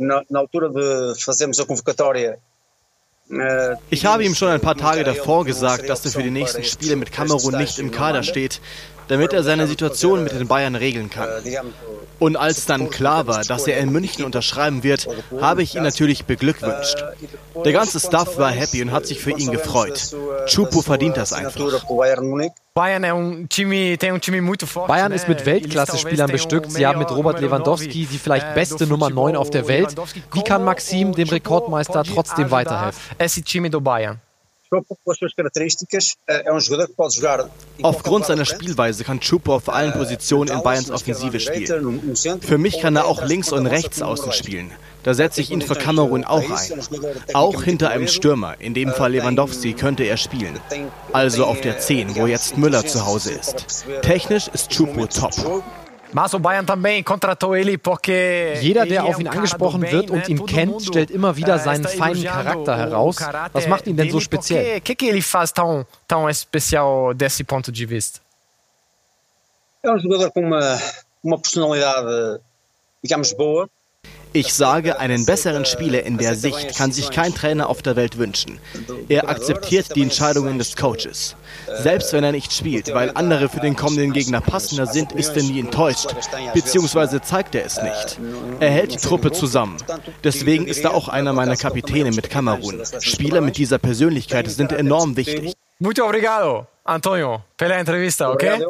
Na, 0.00 0.22
na 0.30 0.40
altura 0.40 0.68
de 0.68 1.14
fazermos 1.24 1.60
a 1.60 1.64
convocatória 1.64 2.38
Äh, 3.30 3.76
ich 3.90 4.06
habe 4.06 4.24
ihm 4.24 4.34
schon 4.34 4.48
ein 4.48 4.60
paar 4.60 4.76
Tage 4.76 5.04
davor 5.04 5.44
gesagt, 5.44 5.88
dass 5.88 6.04
er 6.04 6.10
für 6.10 6.22
die 6.22 6.30
nächsten 6.30 6.64
Spiele 6.64 6.96
mit 6.96 7.12
Kamerun 7.12 7.56
nicht 7.56 7.78
im 7.78 7.90
Kader 7.90 8.22
steht, 8.22 8.60
damit 9.08 9.32
er 9.32 9.42
seine 9.42 9.66
Situation 9.66 10.22
mit 10.24 10.32
den 10.32 10.46
Bayern 10.48 10.74
regeln 10.74 11.10
kann. 11.10 11.28
Und 12.18 12.36
als 12.36 12.66
dann 12.66 12.90
klar 12.90 13.26
war, 13.26 13.44
dass 13.44 13.66
er 13.66 13.78
in 13.78 13.90
München 13.90 14.24
unterschreiben 14.24 14.82
wird, 14.82 15.08
habe 15.40 15.62
ich 15.62 15.74
ihn 15.74 15.82
natürlich 15.82 16.24
beglückwünscht. 16.24 17.04
Der 17.64 17.72
ganze 17.72 17.98
Staff 17.98 18.38
war 18.38 18.50
happy 18.50 18.82
und 18.82 18.92
hat 18.92 19.06
sich 19.06 19.20
für 19.20 19.32
ihn 19.32 19.50
gefreut. 19.50 20.14
Chupo 20.46 20.82
verdient 20.82 21.16
das 21.16 21.32
einfach. 21.32 21.60
Bayern 24.86 25.12
ist 25.12 25.28
mit 25.28 25.44
Weltklasse-Spielern 25.44 26.30
bestückt. 26.30 26.72
Sie 26.72 26.86
haben 26.86 26.98
mit 26.98 27.10
Robert 27.10 27.40
Lewandowski 27.40 28.06
die 28.06 28.18
vielleicht 28.18 28.54
beste 28.54 28.86
Nummer 28.86 29.10
9 29.10 29.36
auf 29.36 29.50
der 29.50 29.68
Welt. 29.68 29.94
Wie 30.32 30.42
kann 30.42 30.64
Maxim 30.64 31.12
dem 31.12 31.28
Rekordmeister 31.28 32.04
trotzdem 32.04 32.50
weiterhelfen? 32.50 33.00
esse 33.18 33.42
time 33.42 33.68
do 33.68 33.80
Bayern? 33.80 34.20
Aufgrund 37.82 38.26
seiner 38.26 38.44
Spielweise 38.44 39.04
kann 39.04 39.20
Chupo 39.20 39.54
auf 39.54 39.68
allen 39.68 39.92
Positionen 39.92 40.50
in 40.50 40.62
Bayerns 40.62 40.90
Offensive 40.90 41.40
spielen. 41.40 42.40
Für 42.40 42.58
mich 42.58 42.80
kann 42.80 42.96
er 42.96 43.06
auch 43.06 43.24
links 43.24 43.52
und 43.52 43.66
rechts 43.66 44.00
außen 44.00 44.32
spielen. 44.32 44.70
Da 45.02 45.14
setze 45.14 45.40
ich 45.40 45.50
ihn 45.50 45.62
für 45.62 45.74
Kamerun 45.74 46.24
auch 46.24 46.42
ein. 46.42 46.80
Auch 47.32 47.62
hinter 47.62 47.90
einem 47.90 48.06
Stürmer, 48.06 48.60
in 48.60 48.74
dem 48.74 48.92
Fall 48.92 49.12
Lewandowski, 49.12 49.72
könnte 49.72 50.04
er 50.04 50.16
spielen. 50.16 50.60
Also 51.12 51.46
auf 51.46 51.60
der 51.60 51.78
10, 51.78 52.16
wo 52.16 52.26
jetzt 52.26 52.56
Müller 52.56 52.86
zu 52.86 53.06
Hause 53.06 53.32
ist. 53.32 53.86
Technisch 54.02 54.48
ist 54.48 54.70
Chupo 54.70 55.06
top. 55.06 55.64
Jeder, 58.60 58.86
der 58.86 59.04
auf 59.04 59.18
ihn 59.20 59.28
angesprochen 59.28 59.82
wird 59.82 60.10
und 60.10 60.28
ihn 60.28 60.44
kennt, 60.46 60.82
stellt 60.82 61.10
immer 61.10 61.36
wieder 61.36 61.56
eh, 61.56 61.58
seinen 61.58 61.84
feinen 61.84 62.24
Charakter 62.24 62.76
heraus. 62.76 63.16
Was 63.52 63.66
macht 63.68 63.86
ihn 63.86 63.96
denn 63.96 64.10
so 64.10 64.20
speziell? 64.20 64.78
O 64.78 64.80
que, 64.80 64.94
que 64.94 65.08
ele 65.08 65.22
faz 65.22 65.52
tão, 65.52 65.86
tão 66.06 66.28
especial 66.28 67.14
desse 67.14 67.44
ponto 67.44 67.70
de 67.70 67.86
vista? 67.86 68.20
É 69.82 69.90
um 69.90 69.98
jogador 69.98 70.30
com 70.30 70.40
uma, 70.40 70.78
uma 71.22 71.38
personalidade, 71.38 72.40
digamos, 73.02 73.32
boa. 73.32 73.68
Ich 74.32 74.54
sage, 74.54 74.98
einen 74.98 75.26
besseren 75.26 75.64
Spieler 75.64 76.04
in 76.04 76.16
der 76.16 76.36
Sicht 76.36 76.76
kann 76.76 76.92
sich 76.92 77.10
kein 77.10 77.34
Trainer 77.34 77.68
auf 77.68 77.82
der 77.82 77.96
Welt 77.96 78.16
wünschen. 78.18 78.60
Er 79.08 79.28
akzeptiert 79.28 79.96
die 79.96 80.02
Entscheidungen 80.02 80.58
des 80.58 80.76
Coaches. 80.76 81.34
Selbst 81.82 82.12
wenn 82.12 82.22
er 82.22 82.32
nicht 82.32 82.52
spielt, 82.52 82.94
weil 82.94 83.10
andere 83.14 83.48
für 83.48 83.60
den 83.60 83.76
kommenden 83.76 84.12
Gegner 84.12 84.40
passender 84.40 84.86
sind, 84.86 85.12
ist 85.12 85.36
er 85.36 85.42
nie 85.42 85.60
enttäuscht, 85.60 86.14
beziehungsweise 86.54 87.20
zeigt 87.20 87.54
er 87.54 87.64
es 87.64 87.82
nicht. 87.82 88.18
Er 88.60 88.70
hält 88.70 88.92
die 88.92 88.98
Truppe 88.98 89.32
zusammen. 89.32 89.76
Deswegen 90.22 90.66
ist 90.66 90.84
er 90.84 90.94
auch 90.94 91.08
einer 91.08 91.32
meiner 91.32 91.56
Kapitäne 91.56 92.10
mit 92.12 92.30
Kamerun. 92.30 92.82
Spieler 93.00 93.40
mit 93.40 93.56
dieser 93.56 93.78
Persönlichkeit 93.78 94.48
sind 94.50 94.72
enorm 94.72 95.16
wichtig. 95.16 95.54
Muito 95.78 96.04
obrigado, 96.04 96.66
Antonio, 96.84 97.42
pela 97.56 97.76
entrevista, 97.76 98.30
ok? 98.30 98.66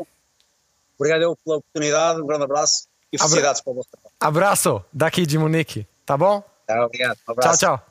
Obrigado 0.97 1.37
pela 1.45 1.57
oportunidade, 1.57 2.21
um 2.23 2.27
grande 2.27 2.45
abraço 2.45 2.87
e 3.13 3.19
felicidades 3.19 3.63
para 3.63 3.73
o 3.73 3.75
vosso 3.75 3.89
trabalho. 3.91 4.10
Abraço 4.21 4.85
daqui 4.93 5.25
de 5.25 5.39
Munique, 5.39 5.87
tá 6.05 6.17
bom? 6.17 6.45
Ja, 6.69 6.85
obrigado. 6.85 7.17
Um. 7.29 7.35
Tchau, 7.41 7.57
tchau. 7.57 7.90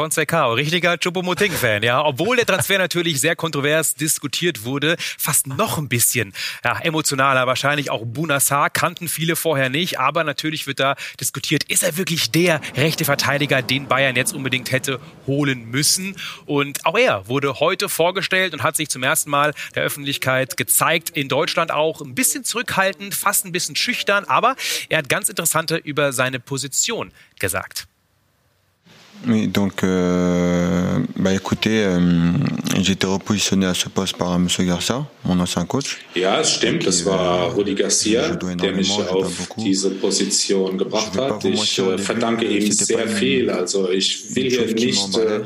Konzekao, 0.00 0.54
richtiger 0.54 0.96
Chupomoting-Fan, 0.96 1.82
ja. 1.82 2.02
Obwohl 2.02 2.36
der 2.36 2.46
Transfer 2.46 2.78
natürlich 2.78 3.20
sehr 3.20 3.36
kontrovers 3.36 3.94
diskutiert 3.94 4.64
wurde, 4.64 4.96
fast 4.98 5.46
noch 5.46 5.76
ein 5.76 5.90
bisschen 5.90 6.32
ja, 6.64 6.78
emotionaler. 6.78 7.46
Wahrscheinlich 7.46 7.90
auch 7.90 8.06
Bunassar 8.06 8.70
kannten 8.70 9.08
viele 9.08 9.36
vorher 9.36 9.68
nicht, 9.68 10.00
aber 10.00 10.24
natürlich 10.24 10.66
wird 10.66 10.80
da 10.80 10.96
diskutiert, 11.20 11.64
ist 11.64 11.82
er 11.82 11.98
wirklich 11.98 12.30
der 12.30 12.62
rechte 12.78 13.04
Verteidiger, 13.04 13.60
den 13.60 13.88
Bayern 13.88 14.16
jetzt 14.16 14.32
unbedingt 14.32 14.72
hätte 14.72 15.00
holen 15.26 15.66
müssen? 15.66 16.16
Und 16.46 16.86
auch 16.86 16.96
er 16.96 17.28
wurde 17.28 17.60
heute 17.60 17.90
vorgestellt 17.90 18.54
und 18.54 18.62
hat 18.62 18.76
sich 18.76 18.88
zum 18.88 19.02
ersten 19.02 19.28
Mal 19.28 19.52
der 19.74 19.82
Öffentlichkeit 19.82 20.56
gezeigt, 20.56 21.10
in 21.10 21.28
Deutschland 21.28 21.72
auch 21.72 22.00
ein 22.00 22.14
bisschen 22.14 22.42
zurückhaltend, 22.42 23.14
fast 23.14 23.44
ein 23.44 23.52
bisschen 23.52 23.76
schüchtern, 23.76 24.24
aber 24.24 24.56
er 24.88 24.96
hat 24.96 25.10
ganz 25.10 25.28
interessante 25.28 25.76
über 25.76 26.14
seine 26.14 26.40
Position 26.40 27.12
gesagt. 27.38 27.86
Oui, 29.28 29.48
donc, 29.48 29.84
euh, 29.84 30.98
bah 31.16 31.34
écoutez, 31.34 31.84
euh, 31.84 32.32
j'ai 32.80 32.92
été 32.92 33.06
repositionné 33.06 33.66
à 33.66 33.74
ce 33.74 33.88
poste 33.90 34.16
par 34.16 34.34
M. 34.34 34.48
Garcia, 34.60 35.06
mon 35.24 35.38
ancien 35.38 35.66
coach. 35.66 35.98
Ja, 36.16 36.40
es 36.40 36.54
stimmt, 36.54 36.86
das 36.86 37.04
war 37.04 37.52
Rudi 37.52 37.74
Garcia, 37.74 38.30
der 38.30 38.72
mich 38.72 38.90
auf 38.90 39.48
diese 39.58 39.90
Position 39.90 40.78
gebracht 40.78 41.16
hat. 41.18 41.44
Ich 41.44 41.78
äh, 41.78 41.98
verdanke 41.98 42.46
ihm 42.46 42.72
sehr 42.72 43.06
viel. 43.08 43.50
Also 43.50 43.90
ich 43.90 44.34
will 44.34 44.48
hier 44.48 44.74
nicht 44.74 45.16
äh, 45.18 45.40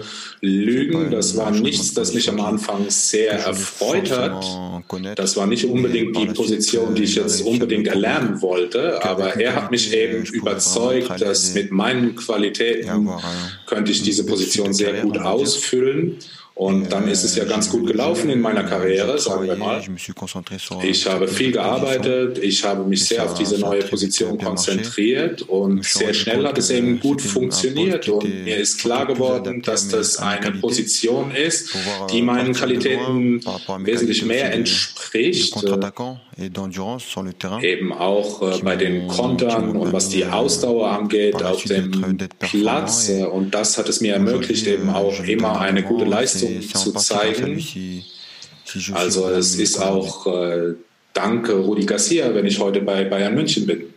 lügen. 0.45 1.11
Das 1.11 1.37
war 1.37 1.51
nichts, 1.51 1.95
das 1.95 2.15
mich 2.15 2.29
am 2.29 2.41
Anfang 2.41 2.87
sehr 2.89 3.33
erfreut 3.33 4.11
hat. 4.11 4.45
Das 5.17 5.37
war 5.37 5.47
nicht 5.47 5.65
unbedingt 5.65 6.17
die 6.17 6.27
Position, 6.27 6.95
die 6.95 7.05
ich 7.05 7.15
jetzt 7.17 7.43
unbedingt 7.43 7.89
erlernen 7.89 8.41
wollte, 8.43 9.03
aber 9.05 9.37
er 9.37 9.55
hat 9.57 9.71
mich 9.71 9.93
eben 9.93 10.25
überzeugt, 10.25 11.21
dass 11.21 11.55
mit 11.55 11.73
meinen 11.73 12.15
Qualitäten 12.15 13.09
könnte 13.67 13.93
ich 13.93 14.03
diese 14.03 14.27
Position 14.27 14.73
sehr 14.73 14.93
gut 15.03 15.19
ausfüllen. 15.19 16.19
Und 16.57 16.93
dann 16.93 17.09
ist 17.09 17.25
es 17.25 17.35
ja 17.35 17.45
ganz 17.45 17.69
gut 17.69 17.85
gelaufen 17.89 18.31
in 18.31 18.41
meiner 18.41 18.63
Karriere, 18.63 19.19
sagen 19.19 19.45
wir 19.45 19.57
mal. 19.57 19.83
Ich 20.85 21.07
habe 21.07 21.27
viel 21.27 21.51
gearbeitet, 21.51 22.39
ich 22.39 22.63
habe 22.65 22.85
mich 22.85 23.05
sehr 23.07 23.25
auf 23.25 23.35
diese 23.35 23.59
neue 23.59 23.83
Position 23.83 24.39
konzentriert 24.39 25.43
und 25.43 25.85
sehr 25.85 26.15
schnell 26.15 26.47
hat 26.47 26.57
es 26.59 26.71
eben 26.71 27.01
gut 27.01 27.21
funktioniert 27.23 28.09
und 28.09 28.45
mir 28.45 28.57
ist 28.57 28.79
klar 28.81 29.05
geworden, 29.05 29.63
dass 29.63 29.89
das 29.89 30.19
eine 30.19 30.53
Position 30.53 31.33
ist, 31.33 31.75
die 32.13 32.23
meinen 32.23 32.53
Qualitäten 32.55 33.41
wesentlich 33.81 34.25
mehr 34.25 34.53
entspricht. 34.53 35.55
Eben 37.63 37.93
auch 37.93 38.43
äh, 38.43 38.61
bei 38.63 38.75
den 38.77 39.07
Kontern 39.07 39.77
und 39.77 39.93
was 39.93 40.09
die 40.09 40.25
Ausdauer 40.25 40.91
angeht 40.91 41.43
auf 41.43 41.63
dem 41.65 41.91
Platz. 42.41 43.09
Und 43.31 43.55
das 43.55 43.79
hat 43.79 43.89
es 43.89 44.01
mir 44.01 44.15
ermöglicht, 44.15 44.67
eben 44.67 44.91
auch 44.91 45.23
immer 45.25 45.61
eine 45.61 45.83
gute 45.83 46.05
Leistung 46.05 46.44
zu 46.61 46.93
zeigen. 46.93 47.63
Also 48.93 49.29
es 49.29 49.57
ist 49.57 49.79
auch 49.79 50.27
äh, 50.27 50.75
dank 51.13 51.49
Rudi 51.49 51.85
Garcia, 51.87 52.35
wenn 52.35 52.47
ich 52.47 52.59
heute 52.59 52.81
bei 52.81 53.05
Bayern 53.05 53.35
München 53.35 53.67
bin. 53.67 53.95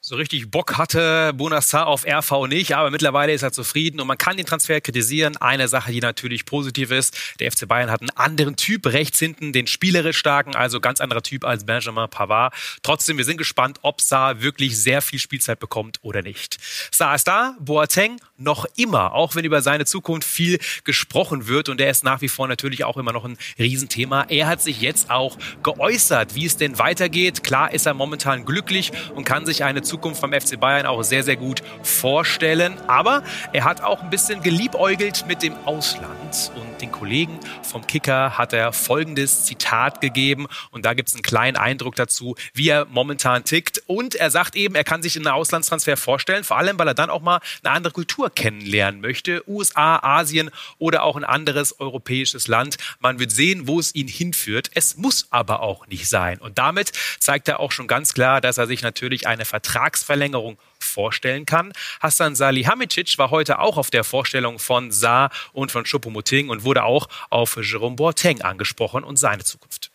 So 0.00 0.16
richtig 0.16 0.50
Bock 0.50 0.78
hatte 0.78 1.32
Bonassar 1.34 1.86
auf 1.86 2.06
RV 2.06 2.46
nicht, 2.46 2.74
aber 2.74 2.90
mittlerweile 2.90 3.32
ist 3.34 3.42
er 3.42 3.52
zufrieden 3.52 4.00
und 4.00 4.06
man 4.06 4.16
kann 4.16 4.38
den 4.38 4.46
Transfer 4.46 4.80
kritisieren. 4.80 5.36
Eine 5.36 5.68
Sache, 5.68 5.92
die 5.92 6.00
natürlich 6.00 6.46
positiv 6.46 6.92
ist, 6.92 7.34
der 7.40 7.52
FC 7.52 7.68
Bayern 7.68 7.90
hat 7.90 8.00
einen 8.00 8.16
anderen 8.16 8.56
Typ 8.56 8.86
rechts 8.86 9.18
hinten, 9.18 9.52
den 9.52 9.66
spielerisch 9.66 10.16
starken, 10.16 10.54
also 10.54 10.80
ganz 10.80 11.02
anderer 11.02 11.22
Typ 11.22 11.44
als 11.44 11.66
Benjamin 11.66 12.08
Pavard. 12.08 12.54
Trotzdem, 12.82 13.18
wir 13.18 13.24
sind 13.26 13.36
gespannt, 13.36 13.80
ob 13.82 14.00
Saar 14.00 14.40
wirklich 14.40 14.80
sehr 14.80 15.02
viel 15.02 15.18
Spielzeit 15.18 15.58
bekommt 15.58 15.98
oder 16.00 16.22
nicht. 16.22 16.56
Saar 16.90 17.16
ist 17.16 17.28
da, 17.28 17.56
Boateng 17.60 18.18
noch 18.38 18.66
immer, 18.76 19.12
auch 19.12 19.34
wenn 19.34 19.44
über 19.44 19.62
seine 19.62 19.84
Zukunft 19.84 20.28
viel 20.28 20.58
gesprochen 20.84 21.48
wird 21.48 21.68
und 21.68 21.80
er 21.80 21.90
ist 21.90 22.04
nach 22.04 22.20
wie 22.20 22.28
vor 22.28 22.48
natürlich 22.48 22.84
auch 22.84 22.96
immer 22.96 23.12
noch 23.12 23.24
ein 23.24 23.36
Riesenthema. 23.58 24.26
Er 24.28 24.46
hat 24.46 24.62
sich 24.62 24.80
jetzt 24.80 25.10
auch 25.10 25.36
geäußert, 25.62 26.34
wie 26.34 26.46
es 26.46 26.56
denn 26.56 26.78
weitergeht. 26.78 27.42
Klar 27.42 27.72
ist 27.72 27.86
er 27.86 27.94
momentan 27.94 28.44
glücklich 28.44 28.92
und 29.14 29.24
kann 29.24 29.44
sich 29.44 29.64
eine 29.64 29.82
Zukunft 29.82 30.22
beim 30.22 30.32
FC 30.32 30.58
Bayern 30.58 30.86
auch 30.86 31.02
sehr, 31.02 31.24
sehr 31.24 31.36
gut 31.36 31.62
vorstellen. 31.82 32.78
Aber 32.86 33.24
er 33.52 33.64
hat 33.64 33.82
auch 33.82 34.02
ein 34.02 34.10
bisschen 34.10 34.42
geliebäugelt 34.42 35.24
mit 35.26 35.42
dem 35.42 35.54
Ausland 35.64 36.52
und 36.54 36.80
den 36.80 36.92
Kollegen 36.92 37.40
vom 37.62 37.86
Kicker 37.86 38.38
hat 38.38 38.52
er 38.52 38.72
folgendes 38.72 39.44
Zitat 39.44 40.00
gegeben 40.00 40.46
und 40.70 40.84
da 40.84 40.94
gibt 40.94 41.08
es 41.08 41.14
einen 41.14 41.22
kleinen 41.22 41.56
Eindruck 41.56 41.96
dazu, 41.96 42.36
wie 42.54 42.68
er 42.68 42.84
momentan 42.86 43.44
tickt. 43.44 43.82
Und 43.86 44.14
er 44.14 44.30
sagt 44.30 44.54
eben, 44.54 44.76
er 44.76 44.84
kann 44.84 45.02
sich 45.02 45.16
einen 45.16 45.26
Auslandstransfer 45.26 45.96
vorstellen, 45.96 46.44
vor 46.44 46.56
allem, 46.56 46.78
weil 46.78 46.86
er 46.86 46.94
dann 46.94 47.10
auch 47.10 47.22
mal 47.22 47.40
eine 47.64 47.74
andere 47.74 47.92
Kultur 47.92 48.27
kennenlernen 48.30 49.00
möchte. 49.00 49.48
USA, 49.48 49.98
Asien 50.02 50.50
oder 50.78 51.02
auch 51.02 51.16
ein 51.16 51.24
anderes 51.24 51.80
europäisches 51.80 52.48
Land. 52.48 52.76
Man 53.00 53.18
wird 53.18 53.30
sehen, 53.30 53.66
wo 53.66 53.78
es 53.78 53.94
ihn 53.94 54.08
hinführt. 54.08 54.70
Es 54.74 54.96
muss 54.96 55.26
aber 55.30 55.60
auch 55.60 55.86
nicht 55.86 56.08
sein. 56.08 56.38
Und 56.38 56.58
damit 56.58 56.92
zeigt 57.20 57.48
er 57.48 57.60
auch 57.60 57.72
schon 57.72 57.86
ganz 57.86 58.14
klar, 58.14 58.40
dass 58.40 58.58
er 58.58 58.66
sich 58.66 58.82
natürlich 58.82 59.26
eine 59.26 59.44
Vertrag 59.44 59.68
Vertragsverlängerung 59.78 60.58
vorstellen 60.78 61.46
kann. 61.46 61.72
Hassan 62.00 62.34
Salihamidzic 62.34 63.18
war 63.18 63.30
heute 63.30 63.58
auch 63.58 63.76
auf 63.76 63.90
der 63.90 64.04
Vorstellung 64.04 64.58
von 64.58 64.90
Saar 64.90 65.30
und 65.52 65.70
von 65.70 65.84
Choupo-Moting 65.84 66.48
und 66.48 66.64
wurde 66.64 66.84
auch 66.84 67.08
auf 67.30 67.58
Jerome 67.62 67.96
Boateng 67.96 68.42
angesprochen 68.42 69.04
und 69.04 69.18
seine 69.18 69.44
Zukunft. 69.44 69.90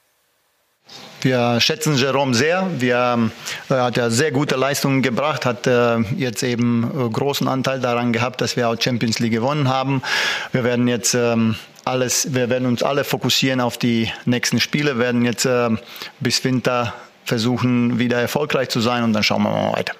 Wir 1.21 1.61
schätzen 1.61 1.95
Jerome 1.95 2.33
sehr. 2.33 2.67
Wir, 2.79 2.95
er 3.69 3.77
äh, 3.77 3.81
hat 3.81 3.95
ja 3.95 4.09
sehr 4.09 4.31
gute 4.31 4.55
Leistungen 4.55 5.01
gebracht, 5.01 5.45
hat 5.45 5.67
äh, 5.67 5.99
jetzt 6.17 6.43
eben 6.43 6.83
äh, 6.83 7.09
großen 7.09 7.47
Anteil 7.47 7.79
daran 7.79 8.11
gehabt, 8.11 8.41
dass 8.41 8.57
wir 8.57 8.67
auch 8.67 8.75
Champions 8.79 9.19
League 9.19 9.31
gewonnen 9.31 9.69
haben. 9.69 10.01
Wir 10.51 10.65
werden 10.65 10.87
jetzt 10.89 11.13
ähm, 11.13 11.55
alles, 11.85 12.33
wir 12.33 12.49
werden 12.49 12.67
uns 12.67 12.83
alle 12.83 13.05
fokussieren 13.05 13.61
auf 13.61 13.77
die 13.77 14.11
nächsten 14.25 14.59
Spiele, 14.59 14.97
werden 14.99 15.23
jetzt 15.23 15.47
bis 16.19 16.43
Winter 16.43 16.93
versuchen, 17.25 17.99
wieder 17.99 18.19
erfolgreich 18.19 18.69
zu 18.69 18.79
sein 18.79 19.03
und 19.03 19.13
dann 19.13 19.23
schauen 19.23 19.43
wir 19.43 19.49
mal 19.49 19.73
weiter. 19.73 19.93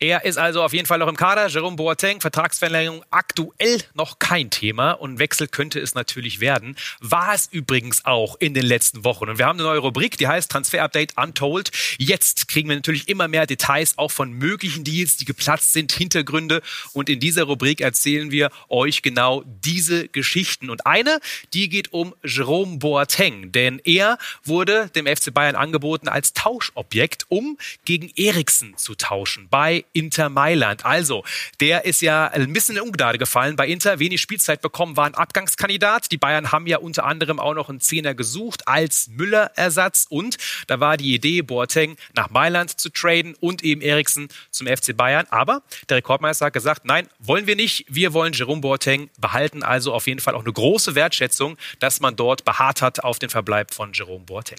Er 0.00 0.24
ist 0.24 0.38
also 0.38 0.62
auf 0.62 0.72
jeden 0.72 0.86
Fall 0.86 1.00
noch 1.00 1.08
im 1.08 1.16
Kader. 1.16 1.48
Jerome 1.48 1.74
Boateng, 1.74 2.20
Vertragsverlängerung 2.20 3.04
aktuell 3.10 3.82
noch 3.94 4.20
kein 4.20 4.48
Thema 4.48 4.92
und 4.92 5.18
Wechsel 5.18 5.48
könnte 5.48 5.80
es 5.80 5.96
natürlich 5.96 6.38
werden. 6.38 6.76
War 7.00 7.34
es 7.34 7.48
übrigens 7.50 8.04
auch 8.04 8.36
in 8.38 8.54
den 8.54 8.64
letzten 8.64 9.02
Wochen. 9.02 9.28
Und 9.28 9.38
wir 9.38 9.46
haben 9.46 9.58
eine 9.58 9.66
neue 9.66 9.80
Rubrik, 9.80 10.16
die 10.16 10.28
heißt 10.28 10.52
Transfer 10.52 10.84
Update 10.84 11.16
Untold. 11.16 11.72
Jetzt 11.98 12.46
kriegen 12.46 12.68
wir 12.68 12.76
natürlich 12.76 13.08
immer 13.08 13.26
mehr 13.26 13.46
Details 13.46 13.98
auch 13.98 14.12
von 14.12 14.30
möglichen 14.30 14.84
Deals, 14.84 15.16
die 15.16 15.24
geplatzt 15.24 15.72
sind, 15.72 15.90
Hintergründe. 15.90 16.62
Und 16.92 17.08
in 17.08 17.18
dieser 17.18 17.42
Rubrik 17.42 17.80
erzählen 17.80 18.30
wir 18.30 18.50
euch 18.68 19.02
genau 19.02 19.42
diese 19.46 20.06
Geschichten. 20.06 20.70
Und 20.70 20.86
eine, 20.86 21.18
die 21.54 21.68
geht 21.68 21.92
um 21.92 22.14
Jerome 22.22 22.78
Boateng, 22.78 23.50
denn 23.50 23.80
er 23.82 24.18
wurde 24.44 24.90
dem 24.94 25.08
FC 25.08 25.34
Bayern 25.34 25.56
angeboten 25.56 26.06
als 26.06 26.34
Tauschobjekt, 26.34 27.26
um 27.28 27.58
gegen 27.84 28.12
Eriksen 28.14 28.76
zu 28.76 28.94
tauschen 28.94 29.48
bei 29.50 29.84
Inter 29.92 30.28
Mailand. 30.28 30.84
Also, 30.84 31.24
der 31.60 31.84
ist 31.84 32.02
ja 32.02 32.26
ein 32.28 32.52
bisschen 32.52 32.76
in 32.76 32.82
Ungnade 32.82 33.18
gefallen. 33.18 33.56
Bei 33.56 33.66
Inter 33.66 33.98
wenig 33.98 34.20
Spielzeit 34.20 34.60
bekommen, 34.60 34.96
war 34.96 35.06
ein 35.06 35.14
Abgangskandidat. 35.14 36.10
Die 36.12 36.18
Bayern 36.18 36.52
haben 36.52 36.66
ja 36.66 36.78
unter 36.78 37.04
anderem 37.04 37.40
auch 37.40 37.54
noch 37.54 37.68
einen 37.68 37.80
Zehner 37.80 38.14
gesucht 38.14 38.66
als 38.68 39.08
Müller-Ersatz. 39.08 40.06
Und 40.08 40.36
da 40.66 40.80
war 40.80 40.96
die 40.96 41.14
Idee, 41.14 41.42
Boateng 41.42 41.96
nach 42.14 42.30
Mailand 42.30 42.78
zu 42.78 42.90
traden 42.90 43.34
und 43.34 43.62
eben 43.62 43.80
Eriksen 43.80 44.28
zum 44.50 44.66
FC 44.66 44.96
Bayern. 44.96 45.26
Aber 45.30 45.62
der 45.88 45.98
Rekordmeister 45.98 46.46
hat 46.46 46.52
gesagt, 46.52 46.84
nein, 46.84 47.08
wollen 47.18 47.46
wir 47.46 47.56
nicht. 47.56 47.84
Wir 47.88 48.12
wollen 48.12 48.32
Jerome 48.32 48.60
Boateng 48.60 49.10
behalten. 49.18 49.62
Also 49.62 49.92
auf 49.92 50.06
jeden 50.06 50.20
Fall 50.20 50.34
auch 50.34 50.44
eine 50.44 50.52
große 50.52 50.94
Wertschätzung, 50.94 51.56
dass 51.78 52.00
man 52.00 52.16
dort 52.16 52.44
beharrt 52.44 52.82
hat 52.82 53.04
auf 53.04 53.18
den 53.18 53.30
Verbleib 53.30 53.74
von 53.74 53.92
Jerome 53.92 54.24
Boateng. 54.24 54.58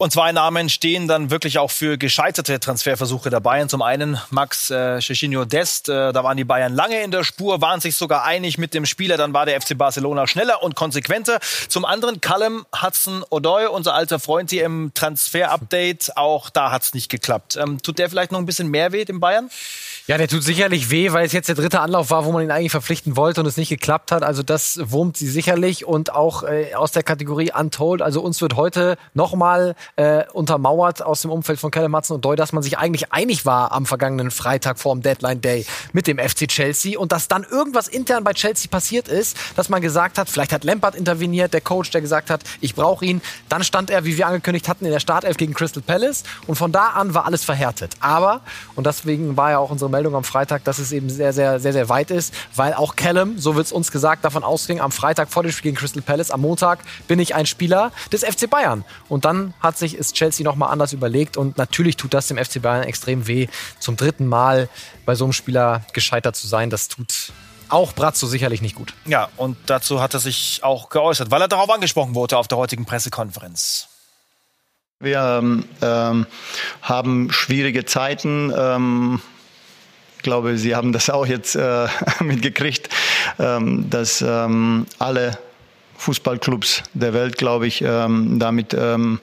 Und 0.00 0.12
zwei 0.12 0.32
Namen 0.32 0.70
stehen 0.70 1.08
dann 1.08 1.30
wirklich 1.30 1.58
auch 1.58 1.70
für 1.70 1.98
gescheiterte 1.98 2.58
Transferversuche 2.58 3.28
der 3.28 3.40
Bayern. 3.40 3.68
Zum 3.68 3.82
einen 3.82 4.18
Max 4.30 4.70
äh, 4.70 4.98
Cecinio 4.98 5.44
Dest, 5.44 5.90
äh, 5.90 6.14
da 6.14 6.24
waren 6.24 6.38
die 6.38 6.44
Bayern 6.44 6.74
lange 6.74 7.02
in 7.02 7.10
der 7.10 7.22
Spur, 7.22 7.60
waren 7.60 7.82
sich 7.82 7.96
sogar 7.96 8.24
einig 8.24 8.56
mit 8.56 8.72
dem 8.72 8.86
Spieler, 8.86 9.18
dann 9.18 9.34
war 9.34 9.44
der 9.44 9.60
FC 9.60 9.76
Barcelona 9.76 10.26
schneller 10.26 10.62
und 10.62 10.74
konsequenter. 10.74 11.38
Zum 11.68 11.84
anderen 11.84 12.22
Callum 12.22 12.64
Hudson-Odoi, 12.80 13.66
unser 13.66 13.92
alter 13.92 14.18
Freund 14.18 14.48
hier 14.48 14.64
im 14.64 14.92
Transfer-Update, 14.94 16.16
auch 16.16 16.48
da 16.48 16.70
hat's 16.70 16.94
nicht 16.94 17.10
geklappt. 17.10 17.58
Ähm, 17.60 17.82
tut 17.82 17.98
der 17.98 18.08
vielleicht 18.08 18.32
noch 18.32 18.38
ein 18.38 18.46
bisschen 18.46 18.68
mehr 18.68 18.92
weh 18.92 19.04
dem 19.04 19.20
Bayern? 19.20 19.50
Ja, 20.06 20.16
der 20.16 20.28
tut 20.28 20.42
sicherlich 20.42 20.90
weh, 20.90 21.12
weil 21.12 21.26
es 21.26 21.32
jetzt 21.32 21.48
der 21.48 21.54
dritte 21.54 21.80
Anlauf 21.80 22.08
war, 22.10 22.24
wo 22.24 22.32
man 22.32 22.42
ihn 22.42 22.50
eigentlich 22.50 22.72
verpflichten 22.72 23.16
wollte 23.16 23.42
und 23.42 23.46
es 23.46 23.58
nicht 23.58 23.68
geklappt 23.68 24.12
hat. 24.12 24.22
Also 24.22 24.42
das 24.42 24.80
wurmt 24.82 25.18
sie 25.18 25.28
sicherlich 25.28 25.84
und 25.84 26.14
auch 26.14 26.42
äh, 26.42 26.74
aus 26.74 26.90
der 26.90 27.02
Kategorie 27.02 27.52
Untold. 27.52 28.00
Also 28.00 28.22
uns 28.22 28.40
wird 28.40 28.56
heute 28.56 28.96
nochmal 29.12 29.76
äh, 29.96 30.24
untermauert 30.32 31.02
aus 31.02 31.22
dem 31.22 31.30
Umfeld 31.30 31.58
von 31.58 31.70
Hudson 31.74 32.16
und 32.16 32.24
Doy, 32.24 32.36
dass 32.36 32.52
man 32.52 32.62
sich 32.62 32.78
eigentlich 32.78 33.12
einig 33.12 33.46
war 33.46 33.72
am 33.72 33.86
vergangenen 33.86 34.30
Freitag 34.30 34.78
vor 34.78 34.94
dem 34.94 35.02
Deadline 35.02 35.40
Day 35.40 35.66
mit 35.92 36.06
dem 36.06 36.18
FC 36.18 36.48
Chelsea 36.48 36.98
und 36.98 37.12
dass 37.12 37.28
dann 37.28 37.44
irgendwas 37.44 37.88
intern 37.88 38.24
bei 38.24 38.32
Chelsea 38.32 38.68
passiert 38.70 39.08
ist, 39.08 39.36
dass 39.56 39.68
man 39.68 39.80
gesagt 39.80 40.18
hat, 40.18 40.28
vielleicht 40.28 40.52
hat 40.52 40.64
Lampard 40.64 40.94
interveniert, 40.94 41.52
der 41.52 41.60
Coach, 41.60 41.90
der 41.90 42.00
gesagt 42.00 42.30
hat, 42.30 42.42
ich 42.60 42.74
brauche 42.74 43.04
ihn. 43.04 43.20
Dann 43.48 43.64
stand 43.64 43.90
er, 43.90 44.04
wie 44.04 44.16
wir 44.16 44.26
angekündigt 44.26 44.68
hatten, 44.68 44.84
in 44.84 44.92
der 44.92 45.00
Startelf 45.00 45.36
gegen 45.36 45.54
Crystal 45.54 45.82
Palace 45.82 46.24
und 46.46 46.56
von 46.56 46.72
da 46.72 46.90
an 46.90 47.14
war 47.14 47.26
alles 47.26 47.44
verhärtet. 47.44 47.94
Aber, 48.00 48.40
und 48.76 48.86
deswegen 48.86 49.36
war 49.36 49.50
ja 49.50 49.58
auch 49.58 49.70
unsere 49.70 49.90
Meldung 49.90 50.14
am 50.14 50.24
Freitag, 50.24 50.64
dass 50.64 50.78
es 50.78 50.92
eben 50.92 51.10
sehr, 51.10 51.32
sehr, 51.32 51.60
sehr, 51.60 51.72
sehr 51.72 51.88
weit 51.88 52.10
ist, 52.10 52.34
weil 52.54 52.74
auch 52.74 52.96
Callum, 52.96 53.38
so 53.38 53.56
wird 53.56 53.66
es 53.66 53.72
uns 53.72 53.90
gesagt, 53.90 54.24
davon 54.24 54.44
ausging, 54.44 54.80
am 54.80 54.92
Freitag 54.92 55.30
vor 55.30 55.42
dem 55.42 55.52
Spiel 55.52 55.70
gegen 55.70 55.76
Crystal 55.76 56.02
Palace, 56.02 56.30
am 56.30 56.40
Montag 56.40 56.80
bin 57.08 57.18
ich 57.18 57.34
ein 57.34 57.46
Spieler 57.46 57.92
des 58.12 58.24
FC 58.24 58.48
Bayern. 58.48 58.84
Und 59.08 59.24
dann 59.24 59.54
hat 59.60 59.78
sich 59.80 59.94
ist 59.94 60.14
Chelsea 60.14 60.44
nochmal 60.44 60.70
anders 60.70 60.92
überlegt 60.92 61.36
und 61.36 61.58
natürlich 61.58 61.96
tut 61.96 62.14
das 62.14 62.28
dem 62.28 62.38
FC 62.38 62.62
Bayern 62.62 62.84
extrem 62.84 63.26
weh, 63.26 63.48
zum 63.80 63.96
dritten 63.96 64.26
Mal 64.26 64.68
bei 65.04 65.14
so 65.14 65.24
einem 65.24 65.32
Spieler 65.32 65.82
gescheitert 65.92 66.36
zu 66.36 66.46
sein. 66.46 66.70
Das 66.70 66.88
tut 66.88 67.32
auch 67.68 67.92
Brazzo 67.92 68.26
sicherlich 68.26 68.62
nicht 68.62 68.74
gut. 68.74 68.94
Ja, 69.06 69.28
und 69.36 69.56
dazu 69.66 70.00
hat 70.00 70.14
er 70.14 70.20
sich 70.20 70.60
auch 70.62 70.88
geäußert, 70.88 71.30
weil 71.30 71.40
er 71.40 71.48
darauf 71.48 71.70
angesprochen 71.70 72.14
wurde 72.14 72.36
auf 72.36 72.48
der 72.48 72.58
heutigen 72.58 72.84
Pressekonferenz. 72.84 73.88
Wir 74.98 75.38
ähm, 75.40 75.64
ähm 75.80 76.26
haben 76.82 77.32
schwierige 77.32 77.86
Zeiten. 77.86 78.52
Ähm, 78.56 79.20
ich 80.16 80.22
glaube, 80.22 80.58
Sie 80.58 80.76
haben 80.76 80.92
das 80.92 81.08
auch 81.08 81.24
jetzt 81.24 81.56
äh, 81.56 81.88
mitgekriegt, 82.20 82.90
ähm, 83.38 83.88
dass 83.88 84.20
ähm, 84.20 84.86
alle 84.98 85.38
Fußballclubs 86.00 86.82
der 86.94 87.12
Welt, 87.12 87.36
glaube 87.36 87.66
ich, 87.66 87.82
ähm, 87.82 88.38
damit 88.38 88.72
ähm, 88.72 89.20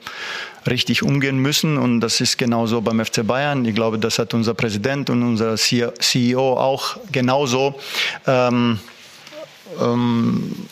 richtig 0.68 1.02
umgehen 1.02 1.38
müssen. 1.38 1.76
Und 1.76 2.00
das 2.00 2.20
ist 2.20 2.38
genauso 2.38 2.80
beim 2.80 3.04
FC 3.04 3.26
Bayern. 3.26 3.64
Ich 3.64 3.74
glaube, 3.74 3.98
das 3.98 4.20
hat 4.20 4.32
unser 4.32 4.54
Präsident 4.54 5.10
und 5.10 5.24
unser 5.24 5.56
CEO 5.56 6.52
auch 6.52 6.96
genauso 7.10 7.74
ähm, 8.28 8.78
ähm, 9.80 10.68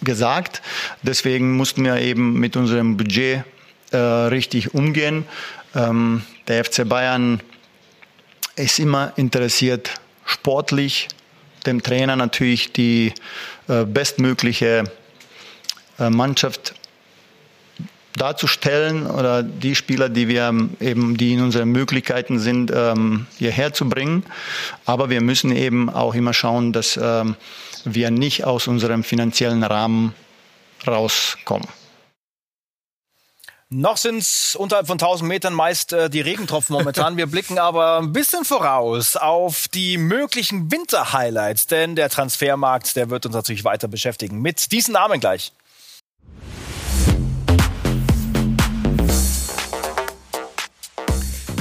gesagt. 0.00 0.62
Deswegen 1.02 1.54
mussten 1.54 1.84
wir 1.84 1.96
eben 1.96 2.40
mit 2.40 2.56
unserem 2.56 2.96
Budget 2.96 3.44
äh, 3.90 3.96
richtig 3.98 4.72
umgehen. 4.72 5.26
Ähm, 5.74 6.22
der 6.48 6.64
FC 6.64 6.88
Bayern 6.88 7.40
ist 8.56 8.78
immer 8.78 9.12
interessiert, 9.16 10.00
sportlich 10.24 11.08
dem 11.66 11.82
Trainer 11.82 12.16
natürlich 12.16 12.72
die 12.72 13.12
äh, 13.68 13.84
bestmögliche 13.84 14.84
Mannschaft 15.98 16.74
darzustellen 18.16 19.06
oder 19.06 19.42
die 19.42 19.74
Spieler, 19.74 20.08
die 20.08 20.28
wir 20.28 20.52
eben, 20.80 21.16
die 21.16 21.34
in 21.34 21.42
unseren 21.42 21.68
Möglichkeiten 21.70 22.38
sind, 22.38 22.72
ähm, 22.74 23.26
hierher 23.38 23.72
zu 23.72 23.88
bringen. 23.88 24.24
Aber 24.84 25.10
wir 25.10 25.20
müssen 25.20 25.54
eben 25.54 25.90
auch 25.90 26.14
immer 26.14 26.32
schauen, 26.32 26.72
dass 26.72 26.98
ähm, 27.00 27.36
wir 27.84 28.10
nicht 28.10 28.44
aus 28.44 28.66
unserem 28.66 29.04
finanziellen 29.04 29.62
Rahmen 29.62 30.14
rauskommen. 30.86 31.68
Noch 33.68 33.96
sind 33.96 34.18
es 34.18 34.54
unterhalb 34.54 34.86
von 34.86 34.94
1000 34.94 35.26
Metern 35.28 35.52
meist 35.52 35.92
äh, 35.92 36.08
die 36.08 36.20
Regentropfen 36.20 36.72
momentan. 36.72 37.16
Wir 37.16 37.26
blicken 37.26 37.58
aber 37.58 37.98
ein 37.98 38.12
bisschen 38.12 38.44
voraus 38.44 39.16
auf 39.16 39.66
die 39.66 39.98
möglichen 39.98 40.70
Winter-Highlights, 40.70 41.66
denn 41.66 41.96
der 41.96 42.08
Transfermarkt, 42.08 42.94
der 42.94 43.10
wird 43.10 43.26
uns 43.26 43.34
natürlich 43.34 43.64
weiter 43.64 43.88
beschäftigen. 43.88 44.40
Mit 44.40 44.70
diesen 44.70 44.92
Namen 44.92 45.18
gleich. 45.18 45.52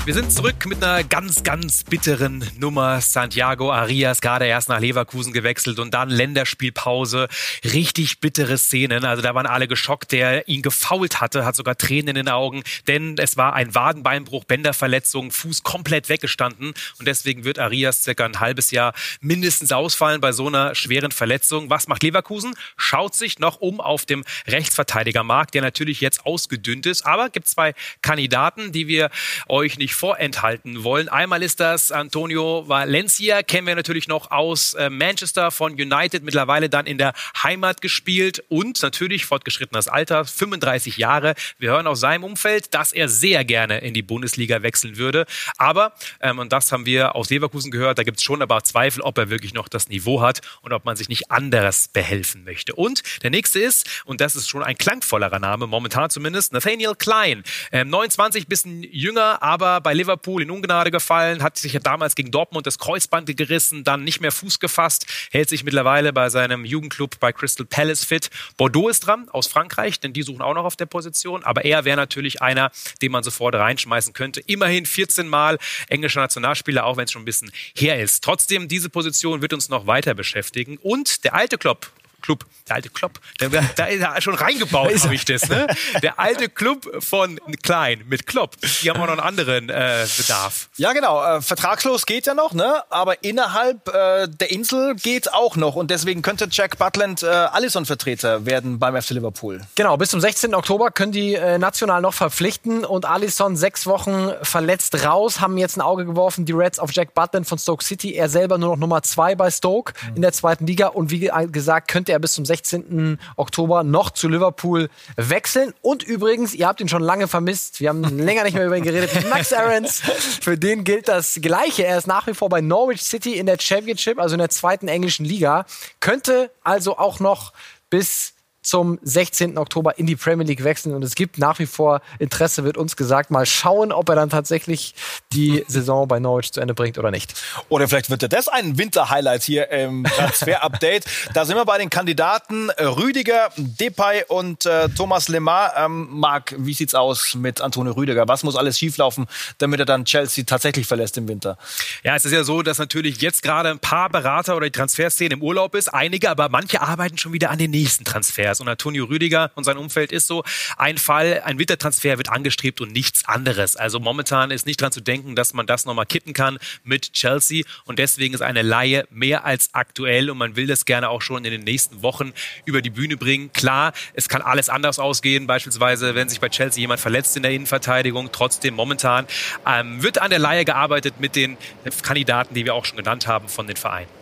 Wir 0.05 0.13
sind 0.13 0.31
zurück 0.31 0.67
mit 0.67 0.83
einer 0.83 1.03
ganz, 1.03 1.41
ganz 1.41 1.83
bitteren 1.83 2.47
Nummer. 2.59 3.01
Santiago 3.01 3.71
Arias 3.71 4.21
gerade 4.21 4.45
erst 4.45 4.69
nach 4.69 4.79
Leverkusen 4.79 5.33
gewechselt 5.33 5.79
und 5.79 5.95
dann 5.95 6.11
Länderspielpause. 6.11 7.27
Richtig 7.63 8.19
bittere 8.19 8.59
Szenen. 8.59 9.03
Also 9.03 9.23
da 9.23 9.33
waren 9.33 9.47
alle 9.47 9.67
geschockt. 9.67 10.11
Der 10.11 10.47
ihn 10.47 10.61
gefault 10.61 11.21
hatte, 11.21 11.43
hat 11.43 11.55
sogar 11.55 11.75
Tränen 11.75 12.09
in 12.09 12.15
den 12.17 12.29
Augen, 12.29 12.61
denn 12.87 13.15
es 13.17 13.35
war 13.35 13.55
ein 13.55 13.73
Wadenbeinbruch, 13.73 14.43
Bänderverletzung, 14.43 15.31
Fuß 15.31 15.63
komplett 15.63 16.07
weggestanden 16.07 16.75
und 16.99 17.07
deswegen 17.07 17.43
wird 17.43 17.57
Arias 17.57 18.03
circa 18.03 18.25
ein 18.25 18.39
halbes 18.39 18.69
Jahr 18.69 18.93
mindestens 19.21 19.71
ausfallen 19.71 20.21
bei 20.21 20.33
so 20.33 20.45
einer 20.45 20.75
schweren 20.75 21.11
Verletzung. 21.11 21.71
Was 21.71 21.87
macht 21.87 22.03
Leverkusen? 22.03 22.53
Schaut 22.77 23.15
sich 23.15 23.39
noch 23.39 23.59
um 23.59 23.81
auf 23.81 24.05
dem 24.05 24.23
Rechtsverteidigermarkt, 24.45 25.55
der 25.55 25.63
natürlich 25.63 25.99
jetzt 25.99 26.27
ausgedünnt 26.27 26.85
ist, 26.85 27.07
aber 27.07 27.31
gibt 27.31 27.47
zwei 27.47 27.73
Kandidaten, 28.03 28.71
die 28.71 28.87
wir 28.87 29.09
euch 29.47 29.79
nicht 29.79 29.94
vorenthalten 29.95 30.83
wollen. 30.83 31.09
Einmal 31.09 31.41
ist 31.41 31.59
das 31.59 31.91
Antonio 31.91 32.65
Valencia, 32.67 33.41
kennen 33.41 33.65
wir 33.65 33.75
natürlich 33.75 34.07
noch 34.07 34.29
aus 34.29 34.73
äh, 34.73 34.89
Manchester 34.89 35.51
von 35.51 35.73
United, 35.73 36.23
mittlerweile 36.23 36.69
dann 36.69 36.85
in 36.85 36.97
der 36.97 37.13
Heimat 37.41 37.81
gespielt 37.81 38.43
und 38.49 38.81
natürlich 38.83 39.25
fortgeschrittenes 39.25 39.87
Alter, 39.87 40.25
35 40.25 40.97
Jahre. 40.97 41.35
Wir 41.57 41.71
hören 41.71 41.87
aus 41.87 42.01
seinem 42.01 42.23
Umfeld, 42.23 42.73
dass 42.73 42.91
er 42.91 43.09
sehr 43.09 43.45
gerne 43.45 43.79
in 43.79 43.93
die 43.93 44.01
Bundesliga 44.01 44.61
wechseln 44.61 44.97
würde. 44.97 45.25
Aber, 45.57 45.93
ähm, 46.19 46.39
und 46.39 46.51
das 46.51 46.71
haben 46.71 46.85
wir 46.85 47.15
aus 47.15 47.29
Leverkusen 47.29 47.71
gehört, 47.71 47.97
da 47.97 48.03
gibt 48.03 48.17
es 48.17 48.23
schon 48.23 48.41
aber 48.41 48.63
Zweifel, 48.63 49.01
ob 49.01 49.17
er 49.17 49.29
wirklich 49.29 49.53
noch 49.53 49.69
das 49.69 49.87
Niveau 49.89 50.21
hat 50.21 50.41
und 50.61 50.73
ob 50.73 50.85
man 50.85 50.95
sich 50.95 51.09
nicht 51.09 51.31
anderes 51.31 51.87
behelfen 51.87 52.43
möchte. 52.43 52.75
Und 52.75 53.01
der 53.23 53.29
nächste 53.29 53.59
ist, 53.59 54.03
und 54.05 54.21
das 54.21 54.35
ist 54.35 54.49
schon 54.49 54.63
ein 54.63 54.77
klangvollerer 54.77 55.39
Name, 55.39 55.67
momentan 55.67 56.09
zumindest, 56.09 56.53
Nathaniel 56.53 56.95
Klein. 56.95 57.43
Ähm, 57.71 57.89
29, 57.89 58.47
bisschen 58.47 58.83
jünger, 58.83 59.41
aber 59.41 59.84
bei 59.85 59.93
Liverpool 59.93 60.41
in 60.41 60.49
Ungnade 60.49 60.89
gefallen, 60.89 61.43
hat 61.43 61.59
sich 61.59 61.73
ja 61.73 61.79
damals 61.79 62.15
gegen 62.15 62.31
Dortmund 62.31 62.65
das 62.65 62.79
Kreuzband 62.79 63.37
gerissen, 63.37 63.83
dann 63.83 64.03
nicht 64.03 64.19
mehr 64.19 64.31
Fuß 64.31 64.59
gefasst, 64.59 65.05
hält 65.29 65.47
sich 65.47 65.63
mittlerweile 65.63 66.11
bei 66.11 66.29
seinem 66.29 66.65
Jugendclub 66.65 67.19
bei 67.19 67.31
Crystal 67.31 67.67
Palace 67.67 68.03
fit. 68.03 68.31
Bordeaux 68.57 68.89
ist 68.89 69.01
dran 69.01 69.29
aus 69.29 69.45
Frankreich, 69.45 69.99
denn 69.99 70.11
die 70.11 70.23
suchen 70.23 70.41
auch 70.41 70.55
noch 70.55 70.65
auf 70.65 70.75
der 70.75 70.87
Position, 70.87 71.43
aber 71.43 71.65
er 71.65 71.85
wäre 71.85 71.97
natürlich 71.97 72.41
einer, 72.41 72.71
den 73.03 73.11
man 73.11 73.23
sofort 73.23 73.53
reinschmeißen 73.53 74.13
könnte. 74.13 74.41
Immerhin 74.47 74.87
14 74.87 75.27
Mal 75.27 75.59
englischer 75.87 76.21
Nationalspieler, 76.21 76.83
auch 76.83 76.97
wenn 76.97 77.05
es 77.05 77.11
schon 77.11 77.21
ein 77.21 77.25
bisschen 77.25 77.51
her 77.75 78.01
ist. 78.01 78.23
Trotzdem, 78.23 78.67
diese 78.67 78.89
Position 78.89 79.43
wird 79.43 79.53
uns 79.53 79.69
noch 79.69 79.85
weiter 79.85 80.15
beschäftigen. 80.15 80.79
Und 80.81 81.23
der 81.25 81.35
alte 81.35 81.59
Klopp, 81.59 81.91
Club, 82.25 82.45
der 82.67 82.77
alte 82.77 82.89
Club, 82.89 83.19
da, 83.37 83.47
da 83.47 83.85
ist 83.85 84.01
er 84.01 84.19
schon 84.21 84.33
reingebaut, 84.33 84.91
habe 85.03 85.13
ich 85.13 85.25
das. 85.25 85.47
Ne? 85.47 85.67
Der 86.01 86.19
alte 86.19 86.49
Club 86.49 87.03
von 87.03 87.39
Klein 87.61 88.03
mit 88.07 88.25
Klopp, 88.25 88.55
die 88.81 88.89
haben 88.89 88.99
auch 88.99 89.05
noch 89.05 89.13
einen 89.13 89.21
anderen 89.21 89.69
äh, 89.69 90.07
Bedarf. 90.17 90.69
Ja, 90.77 90.93
genau. 90.93 91.23
Äh, 91.23 91.41
vertragslos 91.41 92.07
geht 92.07 92.25
ja 92.25 92.33
noch, 92.33 92.53
ne? 92.53 92.83
aber 92.89 93.23
innerhalb 93.23 93.87
äh, 93.89 94.27
der 94.27 94.49
Insel 94.51 94.95
geht 94.95 95.31
auch 95.33 95.55
noch. 95.55 95.75
Und 95.75 95.91
deswegen 95.91 96.23
könnte 96.23 96.47
Jack 96.49 96.79
Butland 96.79 97.21
äh, 97.21 97.27
Allison-Vertreter 97.27 98.45
werden 98.47 98.79
beim 98.79 98.99
FC 98.99 99.11
Liverpool. 99.11 99.61
Genau, 99.75 99.97
bis 99.97 100.09
zum 100.09 100.19
16. 100.19 100.55
Oktober 100.55 100.89
können 100.89 101.11
die 101.11 101.35
äh, 101.35 101.59
national 101.59 102.01
noch 102.01 102.13
verpflichten. 102.13 102.85
Und 102.85 103.05
Allison 103.05 103.55
sechs 103.55 103.85
Wochen 103.85 104.31
verletzt 104.41 105.05
raus, 105.05 105.41
haben 105.41 105.57
jetzt 105.57 105.77
ein 105.77 105.81
Auge 105.81 106.05
geworfen, 106.05 106.45
die 106.45 106.53
Reds 106.53 106.79
auf 106.79 106.91
Jack 106.91 107.13
Butland 107.13 107.47
von 107.47 107.59
Stoke 107.59 107.83
City. 107.83 108.13
Er 108.15 108.29
selber 108.29 108.57
nur 108.57 108.69
noch 108.69 108.77
Nummer 108.77 109.03
zwei 109.03 109.35
bei 109.35 109.51
Stoke 109.51 109.93
mhm. 110.01 110.15
in 110.15 110.21
der 110.23 110.33
zweiten 110.33 110.65
Liga. 110.65 110.87
Und 110.87 111.11
wie 111.11 111.29
gesagt, 111.51 111.89
könnte 111.89 112.11
er 112.14 112.14
er 112.15 112.19
bis 112.19 112.33
zum 112.33 112.45
16. 112.45 113.19
Oktober 113.35 113.83
noch 113.83 114.11
zu 114.11 114.27
Liverpool 114.27 114.89
wechseln. 115.15 115.73
Und 115.81 116.03
übrigens, 116.03 116.53
ihr 116.53 116.67
habt 116.67 116.81
ihn 116.81 116.89
schon 116.89 117.01
lange 117.01 117.27
vermisst. 117.27 117.79
Wir 117.79 117.89
haben 117.89 118.03
länger 118.17 118.43
nicht 118.43 118.55
mehr 118.55 118.65
über 118.65 118.77
ihn 118.77 118.83
geredet. 118.83 119.29
Max 119.29 119.53
Aarons, 119.53 120.01
für 120.41 120.57
den 120.57 120.83
gilt 120.83 121.07
das 121.07 121.39
Gleiche. 121.41 121.85
Er 121.85 121.97
ist 121.97 122.07
nach 122.07 122.27
wie 122.27 122.33
vor 122.33 122.49
bei 122.49 122.61
Norwich 122.61 123.03
City 123.03 123.35
in 123.35 123.45
der 123.45 123.59
Championship, 123.59 124.19
also 124.19 124.35
in 124.35 124.39
der 124.39 124.49
zweiten 124.49 124.87
englischen 124.87 125.25
Liga. 125.25 125.65
Könnte 125.99 126.51
also 126.63 126.97
auch 126.97 127.19
noch 127.19 127.53
bis 127.89 128.34
zum 128.65 128.99
16. 129.03 129.57
Oktober 129.57 129.97
in 129.97 130.07
die 130.07 130.15
Premier 130.15 130.45
League 130.45 130.63
wechseln. 130.63 130.95
Und 130.95 131.03
es 131.03 131.15
gibt 131.15 131.37
nach 131.37 131.59
wie 131.59 131.65
vor 131.65 132.01
Interesse, 132.19 132.63
wird 132.63 132.77
uns 132.77 132.95
gesagt. 132.95 133.31
Mal 133.31 133.45
schauen, 133.45 133.91
ob 133.91 134.09
er 134.09 134.15
dann 134.15 134.29
tatsächlich 134.29 134.95
die 135.31 135.63
Saison 135.67 136.07
bei 136.07 136.19
Norwich 136.19 136.51
zu 136.51 136.61
Ende 136.61 136.73
bringt 136.73 136.97
oder 136.97 137.11
nicht. 137.11 137.33
Oder 137.69 137.87
vielleicht 137.87 138.09
wird 138.09 138.23
er 138.23 138.29
das 138.29 138.47
ein 138.47 138.77
Winter-Highlight 138.77 139.43
hier 139.43 139.69
im 139.69 140.03
Transfer-Update. 140.03 141.05
da 141.33 141.45
sind 141.45 141.55
wir 141.55 141.65
bei 141.65 141.77
den 141.77 141.89
Kandidaten 141.89 142.69
Rüdiger, 142.71 143.49
Depay 143.57 144.23
und 144.27 144.65
äh, 144.65 144.89
Thomas 144.89 145.27
Lemar. 145.27 145.73
Ähm, 145.77 146.07
Marc, 146.11 146.55
wie 146.57 146.73
sieht's 146.73 146.95
aus 146.95 147.35
mit 147.35 147.61
Antonio 147.61 147.93
Rüdiger? 147.93 148.27
Was 148.27 148.43
muss 148.43 148.55
alles 148.55 148.79
schieflaufen, 148.79 149.27
damit 149.59 149.79
er 149.79 149.85
dann 149.85 150.05
Chelsea 150.05 150.43
tatsächlich 150.43 150.87
verlässt 150.87 151.17
im 151.17 151.27
Winter? 151.27 151.57
Ja, 152.03 152.15
es 152.15 152.25
ist 152.25 152.31
ja 152.31 152.43
so, 152.43 152.61
dass 152.61 152.79
natürlich 152.79 153.21
jetzt 153.21 153.43
gerade 153.43 153.69
ein 153.69 153.79
paar 153.79 154.09
Berater 154.09 154.55
oder 154.55 154.65
die 154.65 154.71
Transferszene 154.71 155.35
im 155.35 155.43
Urlaub 155.43 155.75
ist. 155.75 155.93
Einige, 155.93 156.29
aber 156.29 156.49
manche 156.49 156.81
arbeiten 156.81 157.17
schon 157.17 157.33
wieder 157.33 157.51
an 157.51 157.57
den 157.57 157.71
nächsten 157.71 158.05
Transfers. 158.05 158.54
Transfers. 158.55 158.61
Und 158.61 158.67
Antonio 158.67 159.05
Rüdiger 159.05 159.51
und 159.55 159.63
sein 159.63 159.77
Umfeld 159.77 160.11
ist 160.11 160.27
so 160.27 160.43
ein 160.77 160.97
Fall, 160.97 161.41
ein 161.45 161.59
Wintertransfer 161.59 162.17
wird 162.17 162.29
angestrebt 162.29 162.81
und 162.81 162.91
nichts 162.91 163.25
anderes. 163.25 163.75
Also 163.75 163.99
momentan 163.99 164.51
ist 164.51 164.65
nicht 164.65 164.81
dran 164.81 164.91
zu 164.91 165.01
denken, 165.01 165.35
dass 165.35 165.53
man 165.53 165.65
das 165.65 165.85
nochmal 165.85 166.05
kitten 166.05 166.33
kann 166.33 166.57
mit 166.83 167.13
Chelsea. 167.13 167.63
Und 167.85 167.99
deswegen 167.99 168.33
ist 168.33 168.41
eine 168.41 168.61
Laie 168.61 169.07
mehr 169.09 169.45
als 169.45 169.69
aktuell 169.73 170.29
und 170.29 170.37
man 170.37 170.55
will 170.55 170.67
das 170.67 170.85
gerne 170.85 171.09
auch 171.09 171.21
schon 171.21 171.45
in 171.45 171.51
den 171.51 171.63
nächsten 171.63 172.01
Wochen 172.01 172.33
über 172.65 172.81
die 172.81 172.89
Bühne 172.89 173.17
bringen. 173.17 173.51
Klar, 173.53 173.93
es 174.13 174.29
kann 174.29 174.41
alles 174.41 174.69
anders 174.69 174.99
ausgehen, 174.99 175.47
beispielsweise 175.47 176.15
wenn 176.15 176.29
sich 176.29 176.39
bei 176.39 176.49
Chelsea 176.49 176.81
jemand 176.81 176.99
verletzt 176.99 177.35
in 177.37 177.43
der 177.43 177.51
Innenverteidigung. 177.51 178.29
Trotzdem 178.31 178.75
momentan 178.75 179.25
ähm, 179.65 180.01
wird 180.01 180.21
an 180.21 180.29
der 180.29 180.39
Laie 180.39 180.65
gearbeitet 180.65 181.15
mit 181.19 181.35
den 181.35 181.57
Kandidaten, 182.01 182.53
die 182.53 182.65
wir 182.65 182.73
auch 182.73 182.85
schon 182.85 182.97
genannt 182.97 183.27
haben 183.27 183.47
von 183.49 183.67
den 183.67 183.75
Vereinen. 183.75 184.14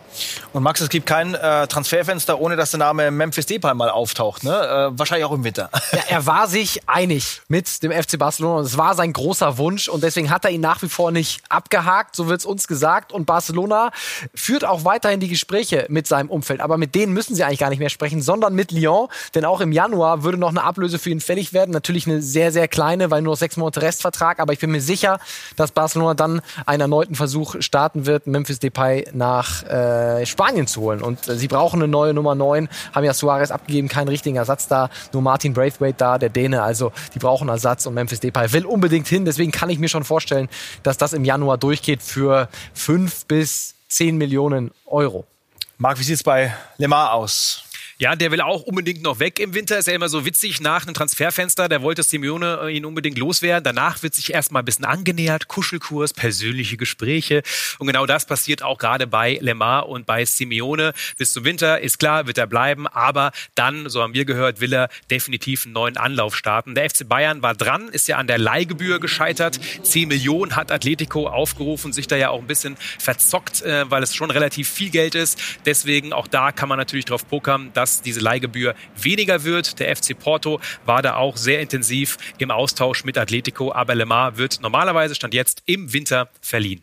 Und 0.52 0.62
Max, 0.62 0.80
es 0.80 0.88
gibt 0.88 1.06
kein 1.06 1.34
äh, 1.34 1.66
Transferfenster, 1.66 2.40
ohne 2.40 2.56
dass 2.56 2.70
der 2.70 2.78
Name 2.78 3.10
Memphis 3.10 3.46
Depay 3.46 3.74
mal 3.74 3.90
auftaucht. 3.90 4.44
Ne? 4.44 4.52
Äh, 4.52 4.98
wahrscheinlich 4.98 5.24
auch 5.24 5.32
im 5.32 5.44
Winter. 5.44 5.70
Ja, 5.92 6.00
er 6.08 6.26
war 6.26 6.48
sich 6.48 6.88
einig 6.88 7.42
mit 7.48 7.82
dem 7.82 7.92
FC 7.92 8.18
Barcelona 8.18 8.58
und 8.58 8.64
es 8.64 8.76
war 8.76 8.94
sein 8.94 9.12
großer 9.12 9.58
Wunsch 9.58 9.88
und 9.88 10.02
deswegen 10.02 10.30
hat 10.30 10.44
er 10.44 10.50
ihn 10.50 10.60
nach 10.60 10.82
wie 10.82 10.88
vor 10.88 11.10
nicht 11.10 11.42
abgehakt, 11.48 12.16
so 12.16 12.28
wird 12.28 12.40
es 12.40 12.46
uns 12.46 12.66
gesagt. 12.66 13.12
Und 13.12 13.26
Barcelona 13.26 13.90
führt 14.34 14.64
auch 14.64 14.84
weiterhin 14.84 15.20
die 15.20 15.28
Gespräche 15.28 15.86
mit 15.88 16.06
seinem 16.06 16.30
Umfeld. 16.30 16.60
Aber 16.60 16.78
mit 16.78 16.94
denen 16.94 17.12
müssen 17.12 17.34
sie 17.34 17.44
eigentlich 17.44 17.60
gar 17.60 17.70
nicht 17.70 17.78
mehr 17.78 17.90
sprechen, 17.90 18.22
sondern 18.22 18.54
mit 18.54 18.70
Lyon. 18.72 19.08
Denn 19.34 19.44
auch 19.44 19.60
im 19.60 19.72
Januar 19.72 20.22
würde 20.22 20.38
noch 20.38 20.50
eine 20.50 20.62
Ablöse 20.62 20.98
für 20.98 21.10
ihn 21.10 21.20
fällig 21.20 21.52
werden. 21.52 21.70
Natürlich 21.70 22.06
eine 22.06 22.22
sehr, 22.22 22.52
sehr 22.52 22.68
kleine, 22.68 23.10
weil 23.10 23.22
nur 23.22 23.36
sechs 23.36 23.56
Monate 23.56 23.82
Restvertrag. 23.82 24.40
Aber 24.40 24.52
ich 24.52 24.58
bin 24.58 24.70
mir 24.70 24.80
sicher, 24.80 25.18
dass 25.56 25.72
Barcelona 25.72 26.14
dann 26.14 26.40
einen 26.66 26.82
erneuten 26.82 27.14
Versuch 27.14 27.56
starten 27.60 28.06
wird, 28.06 28.26
Memphis 28.26 28.58
Depay 28.58 29.08
nach 29.12 29.62
äh, 29.64 30.03
äh, 30.04 30.26
Spanien 30.26 30.66
zu 30.66 30.82
holen. 30.82 31.02
Und 31.02 31.28
äh, 31.28 31.36
sie 31.36 31.48
brauchen 31.48 31.82
eine 31.82 31.88
neue 31.88 32.14
Nummer 32.14 32.34
9, 32.34 32.68
haben 32.94 33.04
ja 33.04 33.14
Suarez 33.14 33.50
abgegeben, 33.50 33.88
keinen 33.88 34.08
richtigen 34.08 34.36
Ersatz 34.36 34.68
da, 34.68 34.90
nur 35.12 35.22
Martin 35.22 35.54
Braithwaite 35.54 35.96
da, 35.96 36.18
der 36.18 36.28
Däne. 36.28 36.62
Also 36.62 36.92
die 37.14 37.18
brauchen 37.18 37.48
Ersatz 37.48 37.86
und 37.86 37.94
Memphis 37.94 38.20
Depay 38.20 38.52
will 38.52 38.66
unbedingt 38.66 39.08
hin. 39.08 39.24
Deswegen 39.24 39.52
kann 39.52 39.70
ich 39.70 39.78
mir 39.78 39.88
schon 39.88 40.04
vorstellen, 40.04 40.48
dass 40.82 40.96
das 40.96 41.12
im 41.12 41.24
Januar 41.24 41.58
durchgeht 41.58 42.02
für 42.02 42.48
5 42.74 43.26
bis 43.26 43.74
10 43.88 44.16
Millionen 44.16 44.70
Euro. 44.86 45.24
Marc, 45.78 45.98
wie 45.98 46.04
sieht 46.04 46.16
es 46.16 46.22
bei 46.22 46.54
Lemar 46.78 47.12
aus? 47.12 47.64
Ja, 47.98 48.16
der 48.16 48.32
will 48.32 48.40
auch 48.40 48.62
unbedingt 48.62 49.02
noch 49.02 49.20
weg 49.20 49.38
im 49.38 49.54
Winter. 49.54 49.78
Ist 49.78 49.86
ja 49.86 49.94
immer 49.94 50.08
so 50.08 50.26
witzig 50.26 50.60
nach 50.60 50.84
einem 50.84 50.94
Transferfenster. 50.94 51.68
Der 51.68 51.80
wollte 51.80 52.02
Simeone 52.02 52.58
äh, 52.64 52.76
ihn 52.76 52.84
unbedingt 52.84 53.18
loswerden. 53.18 53.62
Danach 53.62 54.02
wird 54.02 54.14
sich 54.14 54.32
erstmal 54.32 54.62
ein 54.62 54.64
bisschen 54.64 54.84
angenähert. 54.84 55.46
Kuschelkurs, 55.46 56.12
persönliche 56.12 56.76
Gespräche. 56.76 57.42
Und 57.78 57.86
genau 57.86 58.04
das 58.04 58.26
passiert 58.26 58.62
auch 58.62 58.78
gerade 58.78 59.06
bei 59.06 59.38
Lemar 59.40 59.88
und 59.88 60.06
bei 60.06 60.24
Simeone. 60.24 60.92
Bis 61.18 61.32
zum 61.32 61.44
Winter 61.44 61.80
ist 61.80 62.00
klar, 62.00 62.26
wird 62.26 62.36
er 62.36 62.48
bleiben. 62.48 62.88
Aber 62.88 63.30
dann, 63.54 63.88
so 63.88 64.02
haben 64.02 64.14
wir 64.14 64.24
gehört, 64.24 64.60
will 64.60 64.72
er 64.72 64.88
definitiv 65.08 65.64
einen 65.64 65.74
neuen 65.74 65.96
Anlauf 65.96 66.34
starten. 66.34 66.74
Der 66.74 66.90
FC 66.90 67.08
Bayern 67.08 67.42
war 67.42 67.54
dran, 67.54 67.88
ist 67.88 68.08
ja 68.08 68.16
an 68.16 68.26
der 68.26 68.38
Leihgebühr 68.38 68.98
gescheitert. 68.98 69.60
10 69.84 70.08
Millionen 70.08 70.56
hat 70.56 70.72
Atletico 70.72 71.28
aufgerufen, 71.28 71.92
sich 71.92 72.08
da 72.08 72.16
ja 72.16 72.30
auch 72.30 72.40
ein 72.40 72.48
bisschen 72.48 72.76
verzockt, 72.98 73.62
äh, 73.62 73.88
weil 73.88 74.02
es 74.02 74.16
schon 74.16 74.32
relativ 74.32 74.68
viel 74.68 74.90
Geld 74.90 75.14
ist. 75.14 75.38
Deswegen 75.64 76.12
auch 76.12 76.26
da 76.26 76.50
kann 76.50 76.68
man 76.68 76.78
natürlich 76.78 77.04
drauf 77.04 77.28
pokern, 77.28 77.70
dass 77.72 77.83
dass 77.84 78.00
diese 78.00 78.20
Leihgebühr 78.20 78.74
weniger 78.96 79.44
wird. 79.44 79.78
Der 79.78 79.94
FC 79.94 80.18
Porto 80.18 80.58
war 80.86 81.02
da 81.02 81.16
auch 81.16 81.36
sehr 81.36 81.60
intensiv 81.60 82.16
im 82.38 82.50
Austausch 82.50 83.04
mit 83.04 83.18
Atletico, 83.18 83.72
aber 83.72 83.94
Lemar 83.94 84.38
wird 84.38 84.60
normalerweise, 84.62 85.14
stand 85.14 85.34
jetzt, 85.34 85.62
im 85.66 85.92
Winter 85.92 86.30
verliehen. 86.40 86.82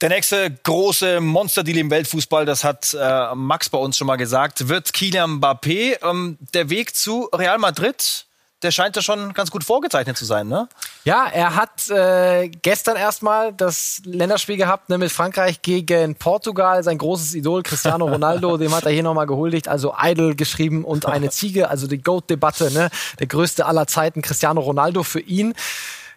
Der 0.00 0.10
nächste 0.10 0.50
große 0.62 1.20
Monsterdeal 1.20 1.78
im 1.78 1.90
Weltfußball, 1.90 2.46
das 2.46 2.62
hat 2.62 2.96
äh, 2.98 3.34
Max 3.34 3.68
bei 3.68 3.78
uns 3.78 3.96
schon 3.96 4.06
mal 4.06 4.16
gesagt, 4.16 4.68
wird 4.68 4.92
Kylian 4.92 5.40
Mbappé. 5.40 5.98
Ähm, 6.08 6.38
der 6.54 6.70
Weg 6.70 6.94
zu 6.94 7.28
Real 7.32 7.58
Madrid 7.58 8.26
der 8.62 8.70
scheint 8.70 8.96
ja 8.96 9.02
schon 9.02 9.32
ganz 9.34 9.50
gut 9.50 9.64
vorgezeichnet 9.64 10.16
zu 10.16 10.24
sein, 10.24 10.48
ne? 10.48 10.68
Ja, 11.04 11.26
er 11.26 11.56
hat 11.56 11.90
äh, 11.90 12.48
gestern 12.48 12.96
erstmal 12.96 13.52
das 13.52 14.02
Länderspiel 14.04 14.56
gehabt 14.56 14.88
ne, 14.88 14.98
mit 14.98 15.10
Frankreich 15.10 15.62
gegen 15.62 16.14
Portugal. 16.14 16.82
Sein 16.84 16.98
großes 16.98 17.34
Idol 17.34 17.62
Cristiano 17.62 18.06
Ronaldo, 18.06 18.56
dem 18.58 18.74
hat 18.74 18.84
er 18.84 18.92
hier 18.92 19.02
nochmal 19.02 19.26
gehuldigt. 19.26 19.68
Also 19.68 19.94
Idol 20.00 20.34
geschrieben 20.34 20.84
und 20.84 21.06
eine 21.06 21.30
Ziege, 21.30 21.70
also 21.70 21.86
die 21.86 22.00
Goat-Debatte, 22.00 22.72
ne? 22.72 22.90
Der 23.18 23.26
größte 23.26 23.66
aller 23.66 23.86
Zeiten, 23.86 24.22
Cristiano 24.22 24.60
Ronaldo 24.60 25.02
für 25.02 25.20
ihn 25.20 25.54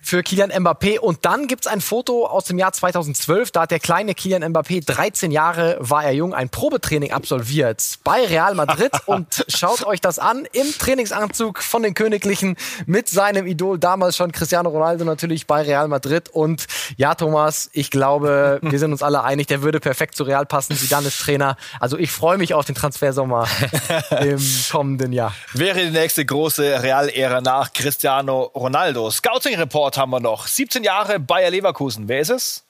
für 0.06 0.22
Kilian 0.22 0.52
Mbappé. 0.52 1.00
Und 1.00 1.26
dann 1.26 1.48
gibt's 1.48 1.66
ein 1.66 1.82
Foto 1.82 2.28
aus 2.28 2.46
dem 2.46 2.60
Jahr 2.60 2.72
2012. 2.72 3.52
Da 3.52 3.62
hat 3.62 3.72
der 3.72 3.80
kleine 3.80 4.14
Kilian 4.14 4.44
Mbappé, 4.44 4.86
13 4.86 5.32
Jahre 5.32 5.78
war 5.80 6.04
er 6.04 6.12
jung, 6.12 6.34
ein 6.36 6.50
Probetraining 6.50 7.12
absolviert 7.12 7.96
bei 8.04 8.24
Real 8.26 8.54
Madrid. 8.54 8.92
Und 9.08 9.46
schaut 9.48 9.84
euch 9.84 10.00
das 10.02 10.20
an 10.20 10.48
im 10.54 10.72
Trainingsanzug 10.78 11.64
von 11.64 11.82
den 11.82 11.96
Königlichen 11.96 12.56
mit 12.86 13.10
seinem 13.10 13.48
Idol, 13.48 13.80
damals 13.80 14.16
schon 14.16 14.32
Cristiano 14.32 14.70
Ronaldo 14.70 15.06
natürlich 15.06 15.48
bei 15.48 15.64
Real 15.64 15.88
Madrid. 15.88 16.30
Und 16.30 16.68
ja, 16.98 17.16
Thomas, 17.16 17.72
ich 17.74 17.90
glaube, 17.90 18.60
wir 18.62 18.80
sind 18.80 18.92
uns 18.92 19.02
alle 19.02 19.24
einig, 19.24 19.48
der 19.48 19.64
würde 19.64 19.80
perfekt 19.80 20.16
zu 20.16 20.24
Real 20.24 20.46
passen. 20.46 20.78
Zidane 20.78 21.08
ist 21.08 21.20
Trainer. 21.20 21.58
Also 21.80 21.98
ich 21.98 22.12
freue 22.12 22.38
mich 22.38 22.54
auf 22.54 22.66
den 22.66 22.76
Transfersommer 22.76 23.48
im 24.22 24.40
kommenden 24.72 25.14
Jahr. 25.14 25.34
Wäre 25.54 25.80
die 25.80 25.90
nächste 25.90 26.24
große 26.26 26.84
Real-Ära 26.84 27.42
nach 27.42 27.74
Cristiano 27.74 28.52
Ronaldo. 28.54 29.10
Scouting-Report 29.10 29.95
haben 29.98 30.12
wir 30.12 30.20
noch. 30.20 30.48
17 30.48 30.84
Jahre 30.84 31.20
Bayer 31.20 31.52
Leverkusen. 31.52 32.08
Wer 32.08 32.20
ist 32.20 32.30
es? 32.30 32.65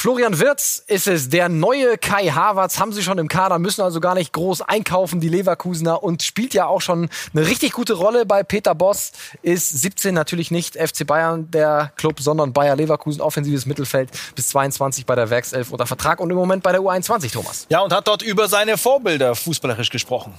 Florian 0.00 0.38
Wirz 0.38 0.82
ist 0.86 1.06
es, 1.06 1.28
der 1.28 1.50
neue 1.50 1.98
Kai 1.98 2.28
Havertz, 2.28 2.78
haben 2.78 2.90
sie 2.90 3.02
schon 3.02 3.18
im 3.18 3.28
Kader, 3.28 3.58
müssen 3.58 3.82
also 3.82 4.00
gar 4.00 4.14
nicht 4.14 4.32
groß 4.32 4.62
einkaufen, 4.62 5.20
die 5.20 5.28
Leverkusener, 5.28 6.02
und 6.02 6.22
spielt 6.22 6.54
ja 6.54 6.64
auch 6.64 6.80
schon 6.80 7.10
eine 7.34 7.46
richtig 7.46 7.72
gute 7.72 7.92
Rolle 7.92 8.24
bei 8.24 8.42
Peter 8.42 8.74
Boss, 8.74 9.12
ist 9.42 9.68
17 9.68 10.14
natürlich 10.14 10.50
nicht 10.50 10.78
FC 10.78 11.06
Bayern 11.06 11.50
der 11.50 11.92
Club, 11.96 12.18
sondern 12.18 12.54
Bayer 12.54 12.76
Leverkusen, 12.76 13.20
offensives 13.20 13.66
Mittelfeld 13.66 14.08
bis 14.34 14.48
22 14.48 15.04
bei 15.04 15.14
der 15.16 15.28
Werkself 15.28 15.70
unter 15.70 15.84
Vertrag 15.84 16.20
und 16.20 16.30
im 16.30 16.36
Moment 16.36 16.62
bei 16.62 16.72
der 16.72 16.80
U21, 16.80 17.30
Thomas. 17.30 17.66
Ja, 17.68 17.80
und 17.80 17.92
hat 17.92 18.08
dort 18.08 18.22
über 18.22 18.48
seine 18.48 18.78
Vorbilder 18.78 19.34
fußballerisch 19.34 19.90
gesprochen. 19.90 20.32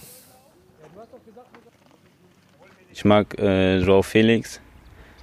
Ich 2.91 3.05
mag 3.05 3.37
äh, 3.37 3.77
Joao 3.77 4.01
Felix, 4.01 4.59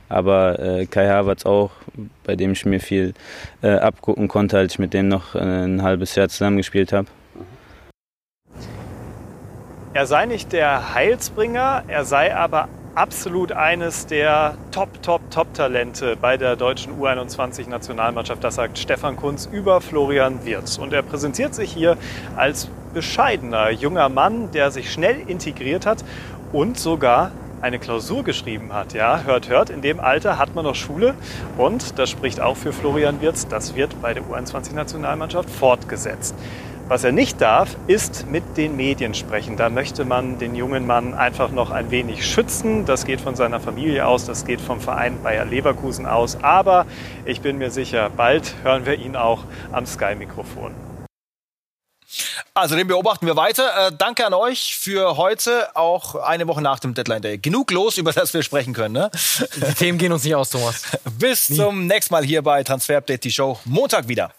aber 0.09 0.59
äh, 0.59 0.87
Kai 0.87 1.09
Havertz 1.09 1.45
auch, 1.47 1.71
bei 2.25 2.37
dem 2.37 2.53
ich 2.53 2.65
mir 2.65 2.81
viel 2.81 3.15
äh, 3.63 3.75
abgucken 3.75 4.29
konnte, 4.29 4.59
als 4.59 4.75
ich 4.75 4.79
mit 4.79 4.95
dem 4.95 5.09
noch 5.09 5.35
äh, 5.35 5.39
ein 5.39 5.83
halbes 5.83 6.15
Jahr 6.15 6.29
zusammengespielt 6.29 6.93
habe. 6.93 7.09
Er 9.95 10.07
sei 10.07 10.27
nicht 10.27 10.53
der 10.53 10.95
Heilsbringer, 10.95 11.85
er 11.89 12.05
sei 12.05 12.35
aber 12.35 12.69
absolut 12.95 13.53
eines 13.53 14.07
der 14.07 14.57
Top, 14.73 15.03
Top, 15.03 15.31
Top-Talente 15.31 16.17
bei 16.21 16.37
der 16.37 16.57
deutschen 16.57 17.01
U21-Nationalmannschaft. 17.01 18.43
Das 18.43 18.57
sagt 18.57 18.77
Stefan 18.77 19.17
Kunz 19.17 19.49
über 19.51 19.81
Florian 19.81 20.45
Wirz. 20.45 20.79
Und 20.79 20.93
er 20.93 21.03
präsentiert 21.03 21.55
sich 21.55 21.73
hier 21.73 21.97
als 22.37 22.69
bescheidener 22.95 23.71
junger 23.71 24.09
Mann, 24.09 24.51
der 24.51 24.71
sich 24.73 24.93
schnell 24.93 25.21
integriert 25.29 25.87
hat 25.87 26.05
und 26.53 26.79
sogar 26.79 27.31
eine 27.61 27.79
Klausur 27.79 28.25
geschrieben 28.25 28.73
hat. 28.73 28.95
Ja, 28.95 29.23
hört, 29.25 29.49
hört, 29.49 29.71
in 29.71 29.83
dem 29.83 30.01
Alter 30.01 30.39
hat 30.39 30.55
man 30.55 30.65
noch 30.65 30.75
Schule 30.75 31.15
und 31.57 31.99
das 31.99 32.11
spricht 32.11 32.41
auch 32.41 32.57
für 32.57 32.73
Florian 32.73 33.21
Wirz, 33.21 33.49
das 33.49 33.75
wird 33.75 34.01
bei 34.01 34.15
der 34.15 34.23
U21-Nationalmannschaft 34.25 35.51
fortgesetzt. 35.51 36.35
Was 36.89 37.05
er 37.05 37.13
nicht 37.13 37.43
darf, 37.43 37.77
ist 37.87 38.31
mit 38.31 38.57
den 38.57 38.75
Medien 38.75 39.13
sprechen. 39.13 39.59
Da 39.59 39.69
möchte 39.69 40.07
man 40.07 40.39
den 40.39 40.55
jungen 40.55 40.87
Mann 40.87 41.13
einfach 41.13 41.51
noch 41.51 41.71
ein 41.71 41.91
wenig 41.91 42.27
schützen. 42.27 42.87
Das 42.87 43.05
geht 43.05 43.21
von 43.21 43.37
seiner 43.37 43.61
Familie 43.61 44.07
aus, 44.07 44.25
das 44.25 44.47
geht 44.47 44.59
vom 44.59 44.81
Verein 44.81 45.23
Bayer 45.23 45.45
Leverkusen 45.45 46.07
aus. 46.07 46.43
Aber 46.43 46.87
ich 47.27 47.43
bin 47.43 47.59
mir 47.59 47.71
sicher, 47.71 48.09
bald 48.17 48.55
hören 48.63 48.87
wir 48.87 48.95
ihn 48.95 49.17
auch 49.17 49.45
am 49.71 49.85
Sky-Mikrofon. 49.85 50.88
Also 52.59 52.75
den 52.75 52.89
beobachten 52.89 53.25
wir 53.25 53.37
weiter. 53.37 53.87
Äh, 53.87 53.93
danke 53.97 54.27
an 54.27 54.35
euch 54.35 54.77
für 54.77 55.17
heute, 55.17 55.77
auch 55.77 56.17
eine 56.17 56.49
Woche 56.49 56.61
nach 56.61 56.81
dem 56.81 56.93
Deadline 56.93 57.23
Day. 57.23 57.39
Genug 57.39 57.71
los, 57.71 57.99
über 57.99 58.13
das 58.13 58.35
wir 58.35 58.43
sprechen 58.43 58.75
können. 58.75 58.95
Ne? 58.95 59.13
Die 59.55 59.75
Themen 59.75 59.97
gehen 59.97 60.11
uns 60.11 60.25
nicht 60.25 60.35
aus, 60.35 60.51
Thomas. 60.51 60.83
Bis 61.21 61.51
Nie. 61.51 61.57
zum 61.57 61.87
nächsten 61.87 62.13
Mal 62.13 62.25
hier 62.25 62.43
bei 62.43 62.65
Transfer 62.65 62.97
Update, 62.97 63.23
die 63.23 63.31
Show. 63.31 63.61
Montag 63.65 64.09
wieder. 64.09 64.33